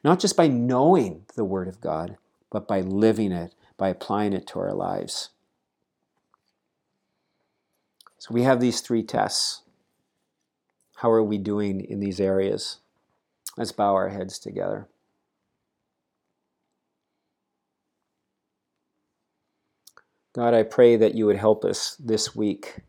Not 0.03 0.19
just 0.19 0.37
by 0.37 0.49
knowing 0.49 1.27
the 1.37 1.45
Word 1.45 1.69
of 1.69 1.81
God, 1.81 2.17
but 2.51 2.67
by 2.67 2.81
living 2.81 3.33
it, 3.33 3.55
by 3.77 3.89
applying 3.89 4.33
it 4.33 4.47
to 4.49 4.59
our 4.61 4.73
lives. 4.73 5.31
So 8.19 8.33
we 8.33 8.43
have 8.43 8.61
these 8.61 8.81
three 8.81 9.03
tests. 9.03 9.63
How 10.97 11.11
are 11.11 11.23
we 11.23 11.39
doing 11.39 11.81
in 11.81 12.01
these 12.01 12.21
areas? 12.21 12.79
Let's 13.57 13.73
bow 13.73 13.95
our 13.95 14.09
heads 14.09 14.39
together. 14.39 14.89
God, 20.35 20.55
I 20.55 20.62
pray 20.62 20.97
that 20.97 21.14
you 21.14 21.27
would 21.27 21.37
help 21.37 21.64
us 21.64 21.97
this 21.99 22.37
week 22.37 22.81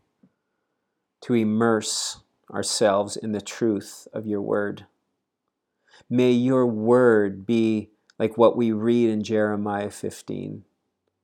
to 1.22 1.34
immerse 1.34 2.20
ourselves 2.52 3.16
in 3.16 3.32
the 3.32 3.40
truth 3.40 4.06
of 4.12 4.26
your 4.26 4.42
word. 4.42 4.86
May 6.08 6.32
your 6.32 6.66
word 6.66 7.46
be 7.46 7.90
like 8.18 8.36
what 8.36 8.56
we 8.56 8.72
read 8.72 9.10
in 9.10 9.24
Jeremiah 9.24 9.90
15, 9.90 10.64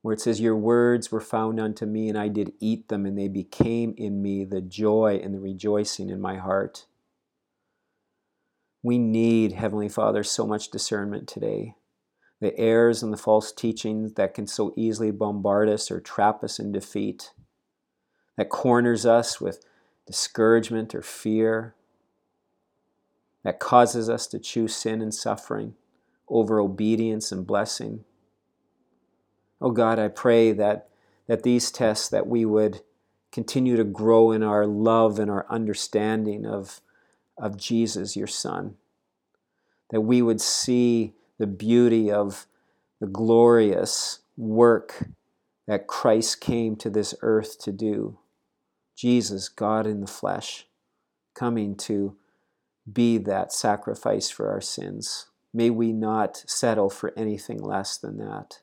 where 0.01 0.13
it 0.13 0.21
says, 0.21 0.41
Your 0.41 0.55
words 0.55 1.11
were 1.11 1.21
found 1.21 1.59
unto 1.59 1.85
me, 1.85 2.09
and 2.09 2.17
I 2.17 2.29
did 2.29 2.53
eat 2.59 2.89
them, 2.89 3.05
and 3.05 3.17
they 3.17 3.27
became 3.27 3.93
in 3.97 4.21
me 4.21 4.43
the 4.43 4.61
joy 4.61 5.19
and 5.23 5.33
the 5.33 5.39
rejoicing 5.39 6.09
in 6.09 6.19
my 6.19 6.37
heart. 6.37 6.87
We 8.81 8.97
need, 8.97 9.53
Heavenly 9.53 9.89
Father, 9.89 10.23
so 10.23 10.47
much 10.47 10.71
discernment 10.71 11.27
today 11.27 11.75
the 12.39 12.57
errors 12.57 13.01
and 13.01 13.11
the 13.11 13.17
false 13.17 13.51
teachings 13.51 14.13
that 14.13 14.33
can 14.33 14.47
so 14.47 14.73
easily 14.75 15.11
bombard 15.11 15.69
us 15.69 15.89
or 15.89 15.99
trap 15.99 16.43
us 16.43 16.59
in 16.59 16.71
defeat, 16.71 17.31
that 18.35 18.49
corners 18.49 19.05
us 19.05 19.41
with 19.41 19.65
discouragement 20.05 20.93
or 20.93 21.01
fear, 21.01 21.73
that 23.43 23.59
causes 23.59 24.09
us 24.09 24.27
to 24.27 24.39
choose 24.39 24.75
sin 24.75 25.01
and 25.01 25.13
suffering 25.13 25.73
over 26.27 26.59
obedience 26.59 27.31
and 27.31 27.47
blessing. 27.47 28.03
Oh 29.61 29.71
God, 29.71 29.97
I 29.97 30.09
pray 30.09 30.51
that, 30.51 30.89
that 31.27 31.43
these 31.43 31.71
tests 31.71 32.09
that 32.09 32.27
we 32.27 32.45
would 32.45 32.81
continue 33.31 33.75
to 33.77 33.83
grow 33.83 34.31
in 34.31 34.43
our 34.43 34.65
love 34.65 35.19
and 35.19 35.31
our 35.31 35.45
understanding 35.49 36.45
of, 36.45 36.81
of 37.37 37.57
Jesus, 37.57 38.15
your 38.15 38.27
Son. 38.27 38.75
That 39.89 40.01
we 40.01 40.21
would 40.21 40.41
see 40.41 41.13
the 41.37 41.47
beauty 41.47 42.11
of 42.11 42.47
the 42.99 43.07
glorious 43.07 44.19
work 44.35 45.07
that 45.67 45.87
Christ 45.87 46.41
came 46.41 46.75
to 46.77 46.89
this 46.89 47.13
earth 47.21 47.59
to 47.59 47.71
do. 47.71 48.19
Jesus, 48.95 49.49
God 49.49 49.85
in 49.85 50.01
the 50.01 50.07
flesh, 50.07 50.65
coming 51.35 51.75
to 51.77 52.15
be 52.91 53.17
that 53.19 53.51
sacrifice 53.51 54.29
for 54.29 54.49
our 54.49 54.61
sins. 54.61 55.27
May 55.53 55.69
we 55.69 55.91
not 55.91 56.43
settle 56.47 56.89
for 56.89 57.13
anything 57.17 57.61
less 57.61 57.97
than 57.97 58.17
that. 58.17 58.61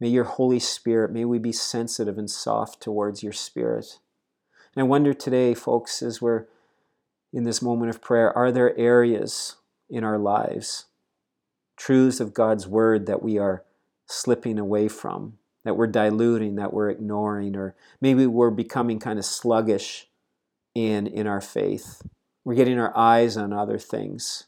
May 0.00 0.08
your 0.08 0.24
Holy 0.24 0.58
Spirit, 0.58 1.12
may 1.12 1.24
we 1.24 1.38
be 1.38 1.52
sensitive 1.52 2.18
and 2.18 2.30
soft 2.30 2.80
towards 2.80 3.22
your 3.22 3.32
Spirit. 3.32 3.98
And 4.74 4.82
I 4.82 4.86
wonder 4.86 5.14
today, 5.14 5.54
folks, 5.54 6.02
as 6.02 6.20
we're 6.20 6.46
in 7.32 7.44
this 7.44 7.62
moment 7.62 7.90
of 7.90 8.02
prayer, 8.02 8.36
are 8.36 8.52
there 8.52 8.76
areas 8.78 9.56
in 9.88 10.04
our 10.04 10.18
lives, 10.18 10.86
truths 11.82 12.20
of 12.20 12.32
God's 12.32 12.68
Word 12.68 13.06
that 13.06 13.24
we 13.24 13.38
are 13.38 13.64
slipping 14.06 14.56
away 14.56 14.86
from, 14.86 15.38
that 15.64 15.76
we're 15.76 15.88
diluting, 15.88 16.54
that 16.54 16.72
we're 16.72 16.90
ignoring, 16.90 17.56
or 17.56 17.74
maybe 18.00 18.24
we're 18.24 18.50
becoming 18.50 19.00
kind 19.00 19.18
of 19.18 19.24
sluggish 19.24 20.08
in, 20.76 21.08
in 21.08 21.26
our 21.26 21.40
faith? 21.40 22.02
We're 22.44 22.54
getting 22.54 22.78
our 22.78 22.96
eyes 22.96 23.36
on 23.36 23.52
other 23.52 23.78
things, 23.78 24.44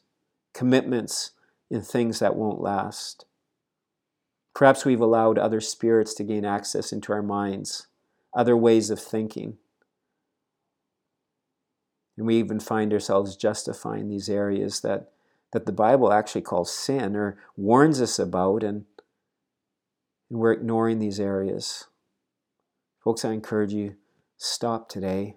commitments 0.52 1.32
in 1.70 1.82
things 1.82 2.20
that 2.20 2.36
won't 2.36 2.60
last. 2.60 3.24
Perhaps 4.54 4.84
we've 4.84 5.00
allowed 5.00 5.36
other 5.36 5.60
spirits 5.60 6.14
to 6.14 6.22
gain 6.22 6.44
access 6.44 6.92
into 6.92 7.12
our 7.12 7.22
minds, 7.22 7.88
other 8.32 8.56
ways 8.56 8.90
of 8.90 9.00
thinking. 9.00 9.58
And 12.16 12.28
we 12.28 12.36
even 12.36 12.60
find 12.60 12.92
ourselves 12.92 13.36
justifying 13.36 14.08
these 14.08 14.28
areas 14.28 14.82
that, 14.82 15.13
that 15.54 15.66
the 15.66 15.72
Bible 15.72 16.12
actually 16.12 16.42
calls 16.42 16.74
sin 16.74 17.14
or 17.14 17.38
warns 17.56 18.02
us 18.02 18.18
about, 18.18 18.62
and, 18.62 18.84
we're 20.28 20.52
ignoring 20.52 20.98
these 20.98 21.20
areas. 21.20 21.84
Folks, 23.04 23.24
I 23.24 23.32
encourage 23.32 23.72
you 23.72 23.94
stop 24.36 24.88
today. 24.88 25.36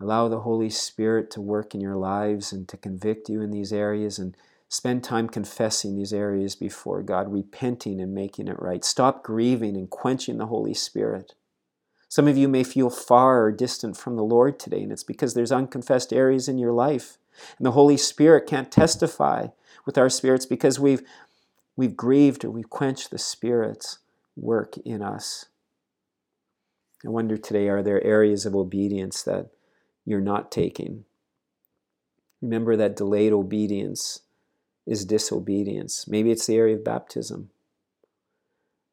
Allow 0.00 0.26
the 0.26 0.40
Holy 0.40 0.70
Spirit 0.70 1.30
to 1.32 1.40
work 1.40 1.72
in 1.72 1.80
your 1.80 1.94
lives 1.94 2.52
and 2.52 2.66
to 2.68 2.76
convict 2.76 3.28
you 3.28 3.40
in 3.40 3.52
these 3.52 3.72
areas 3.72 4.18
and 4.18 4.36
spend 4.68 5.04
time 5.04 5.28
confessing 5.28 5.94
these 5.94 6.12
areas 6.12 6.56
before 6.56 7.00
God, 7.00 7.32
repenting 7.32 8.00
and 8.00 8.12
making 8.12 8.48
it 8.48 8.60
right. 8.60 8.84
Stop 8.84 9.22
grieving 9.22 9.76
and 9.76 9.88
quenching 9.88 10.38
the 10.38 10.46
Holy 10.46 10.74
Spirit. 10.74 11.34
Some 12.08 12.26
of 12.26 12.36
you 12.36 12.48
may 12.48 12.64
feel 12.64 12.90
far 12.90 13.44
or 13.44 13.52
distant 13.52 13.96
from 13.96 14.16
the 14.16 14.24
Lord 14.24 14.58
today, 14.58 14.82
and 14.82 14.90
it's 14.90 15.04
because 15.04 15.34
there's 15.34 15.52
unconfessed 15.52 16.12
areas 16.12 16.48
in 16.48 16.58
your 16.58 16.72
life. 16.72 17.18
And 17.58 17.66
the 17.66 17.72
Holy 17.72 17.96
Spirit 17.96 18.46
can't 18.46 18.70
testify 18.70 19.48
with 19.86 19.98
our 19.98 20.08
spirits 20.08 20.46
because 20.46 20.78
we've, 20.80 21.02
we've 21.76 21.96
grieved 21.96 22.44
or 22.44 22.50
we've 22.50 22.70
quenched 22.70 23.10
the 23.10 23.18
Spirit's 23.18 23.98
work 24.36 24.76
in 24.78 25.02
us. 25.02 25.46
I 27.04 27.08
wonder 27.08 27.36
today 27.36 27.68
are 27.68 27.82
there 27.82 28.02
areas 28.02 28.46
of 28.46 28.54
obedience 28.54 29.22
that 29.22 29.50
you're 30.04 30.20
not 30.20 30.50
taking. 30.50 31.04
Remember 32.40 32.76
that 32.76 32.96
delayed 32.96 33.32
obedience 33.32 34.20
is 34.86 35.04
disobedience. 35.04 36.06
Maybe 36.06 36.30
it's 36.30 36.46
the 36.46 36.56
area 36.56 36.76
of 36.76 36.84
baptism. 36.84 37.50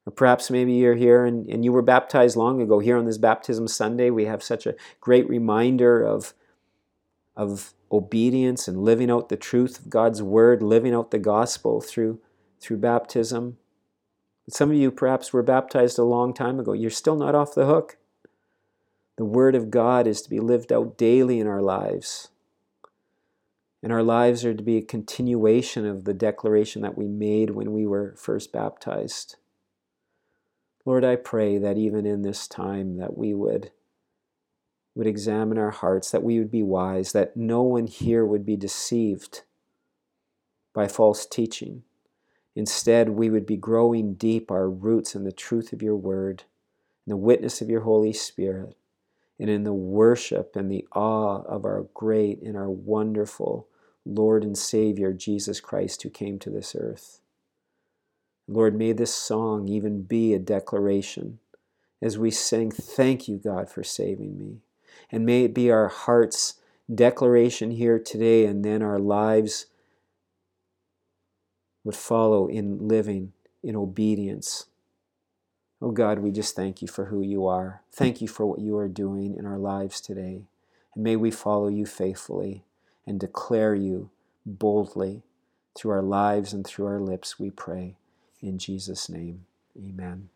Or 0.06 0.12
perhaps 0.12 0.50
maybe 0.50 0.74
you're 0.74 0.96
here 0.96 1.26
and, 1.26 1.48
and 1.48 1.64
you 1.64 1.72
were 1.72 1.82
baptized 1.82 2.36
long 2.36 2.62
ago. 2.62 2.80
Here 2.80 2.98
on 2.98 3.06
this 3.06 3.18
Baptism 3.18 3.68
Sunday, 3.68 4.10
we 4.10 4.26
have 4.26 4.42
such 4.42 4.66
a 4.66 4.76
great 5.00 5.30
reminder 5.30 6.04
of, 6.04 6.34
of 7.36 7.74
obedience 7.92 8.68
and 8.68 8.84
living 8.84 9.12
out 9.12 9.30
the 9.30 9.38
truth 9.38 9.80
of 9.80 9.90
God's 9.90 10.22
Word, 10.22 10.64
living 10.64 10.94
out 10.94 11.12
the 11.12 11.20
gospel 11.20 11.82
through, 11.82 12.20
through 12.60 12.78
baptism. 12.78 13.58
Some 14.50 14.72
of 14.72 14.78
you 14.78 14.92
perhaps 14.92 15.34
were 15.34 15.44
baptized 15.44 16.00
a 16.00 16.04
long 16.04 16.34
time 16.34 16.60
ago. 16.60 16.74
You're 16.74 16.90
still 16.90 17.16
not 17.16 17.36
off 17.36 17.54
the 17.54 17.66
hook. 17.66 17.98
The 19.18 19.26
Word 19.26 19.56
of 19.56 19.70
God 19.70 20.08
is 20.08 20.22
to 20.22 20.30
be 20.30 20.40
lived 20.40 20.72
out 20.72 20.98
daily 20.98 21.40
in 21.40 21.48
our 21.48 21.62
lives. 21.62 22.30
And 23.84 23.92
our 23.92 24.04
lives 24.04 24.46
are 24.46 24.54
to 24.54 24.64
be 24.64 24.78
a 24.78 24.82
continuation 24.82 25.86
of 25.86 26.06
the 26.06 26.14
declaration 26.14 26.82
that 26.84 26.98
we 26.98 27.08
made 27.08 27.52
when 27.52 27.74
we 27.74 27.86
were 27.86 28.16
first 28.18 28.52
baptized. 28.52 29.38
Lord, 30.86 31.04
I 31.04 31.16
pray 31.16 31.58
that 31.58 31.78
even 31.78 32.06
in 32.06 32.22
this 32.22 32.48
time 32.48 32.98
that 32.98 33.18
we 33.18 33.34
would 33.34 33.72
would 34.96 35.08
examine 35.08 35.58
our 35.58 35.72
hearts, 35.72 36.12
that 36.12 36.24
we 36.24 36.38
would 36.40 36.52
be 36.52 36.64
wise, 36.64 37.12
that 37.14 37.38
no 37.38 37.62
one 37.62 37.88
here 37.88 38.26
would 38.26 38.46
be 38.46 38.58
deceived 38.58 39.44
by 40.74 40.88
false 40.88 41.26
teaching. 41.26 41.84
Instead, 42.56 43.10
we 43.10 43.30
would 43.30 43.46
be 43.46 43.56
growing 43.56 44.16
deep 44.16 44.52
our 44.52 44.70
roots 44.70 45.16
in 45.16 45.24
the 45.24 45.32
truth 45.32 45.72
of 45.72 45.82
your 45.82 45.96
word, 45.96 46.44
in 47.08 47.12
the 47.12 47.18
witness 47.18 47.62
of 47.62 47.70
your 47.70 47.82
Holy 47.82 48.12
Spirit, 48.12 48.76
and 49.40 49.50
in 49.50 49.64
the 49.64 49.74
worship 49.74 50.56
and 50.56 50.70
the 50.70 50.86
awe 50.94 51.42
of 51.44 51.66
our 51.66 51.88
great 51.94 52.42
and 52.42 52.58
our 52.58 52.70
wonderful 52.70 53.68
Lord 54.06 54.44
and 54.44 54.58
Savior, 54.58 55.14
Jesus 55.14 55.60
Christ, 55.60 56.04
who 56.04 56.10
came 56.10 56.38
to 56.40 56.50
this 56.50 56.76
earth. 56.78 57.22
Lord, 58.48 58.76
may 58.76 58.92
this 58.92 59.14
song 59.14 59.68
even 59.70 60.02
be 60.02 60.34
a 60.34 60.40
declaration 60.40 61.40
as 62.02 62.18
we 62.18 62.32
sing, 62.32 62.72
Thank 62.72 63.28
you, 63.28 63.38
God, 63.38 63.70
for 63.70 63.84
saving 63.84 64.38
me. 64.38 64.62
And 65.12 65.26
may 65.26 65.44
it 65.44 65.54
be 65.54 65.72
our 65.72 65.90
heart's 65.90 66.56
declaration 66.94 67.72
here 67.72 68.00
today, 68.00 68.46
and 68.46 68.64
then 68.64 68.82
our 68.82 69.00
lives 69.00 69.68
would 71.84 71.96
follow 71.96 72.48
in 72.48 72.88
living 72.88 73.34
in 73.64 73.76
obedience 73.76 74.66
Oh 75.82 75.92
God, 75.92 76.20
we 76.20 76.32
just 76.32 76.56
thank 76.56 76.82
you 76.82 76.88
for 76.88 77.06
who 77.06 77.22
you 77.22 77.48
are. 77.48 77.82
Thank 77.92 78.22
you 78.22 78.28
for 78.28 78.46
what 78.46 78.60
you 78.60 78.78
are 78.78 78.88
doing 78.88 79.36
in 79.36 79.48
our 79.48 79.58
lives 79.58 80.00
today. 80.02 80.44
And 80.94 81.04
may 81.04 81.16
we 81.16 81.32
follow 81.32 81.70
you 81.70 81.88
faithfully 81.88 82.66
and 83.08 83.20
declare 83.20 83.74
you 83.74 84.12
boldly 84.46 85.24
through 85.76 85.92
our 85.92 86.04
lives 86.04 86.54
and 86.54 86.66
through 86.68 86.86
our 86.86 87.00
lips, 87.00 87.40
we 87.40 87.50
pray. 87.50 87.98
In 88.42 88.60
Jesus' 88.60 89.10
name, 89.10 89.46
amen. 89.78 90.31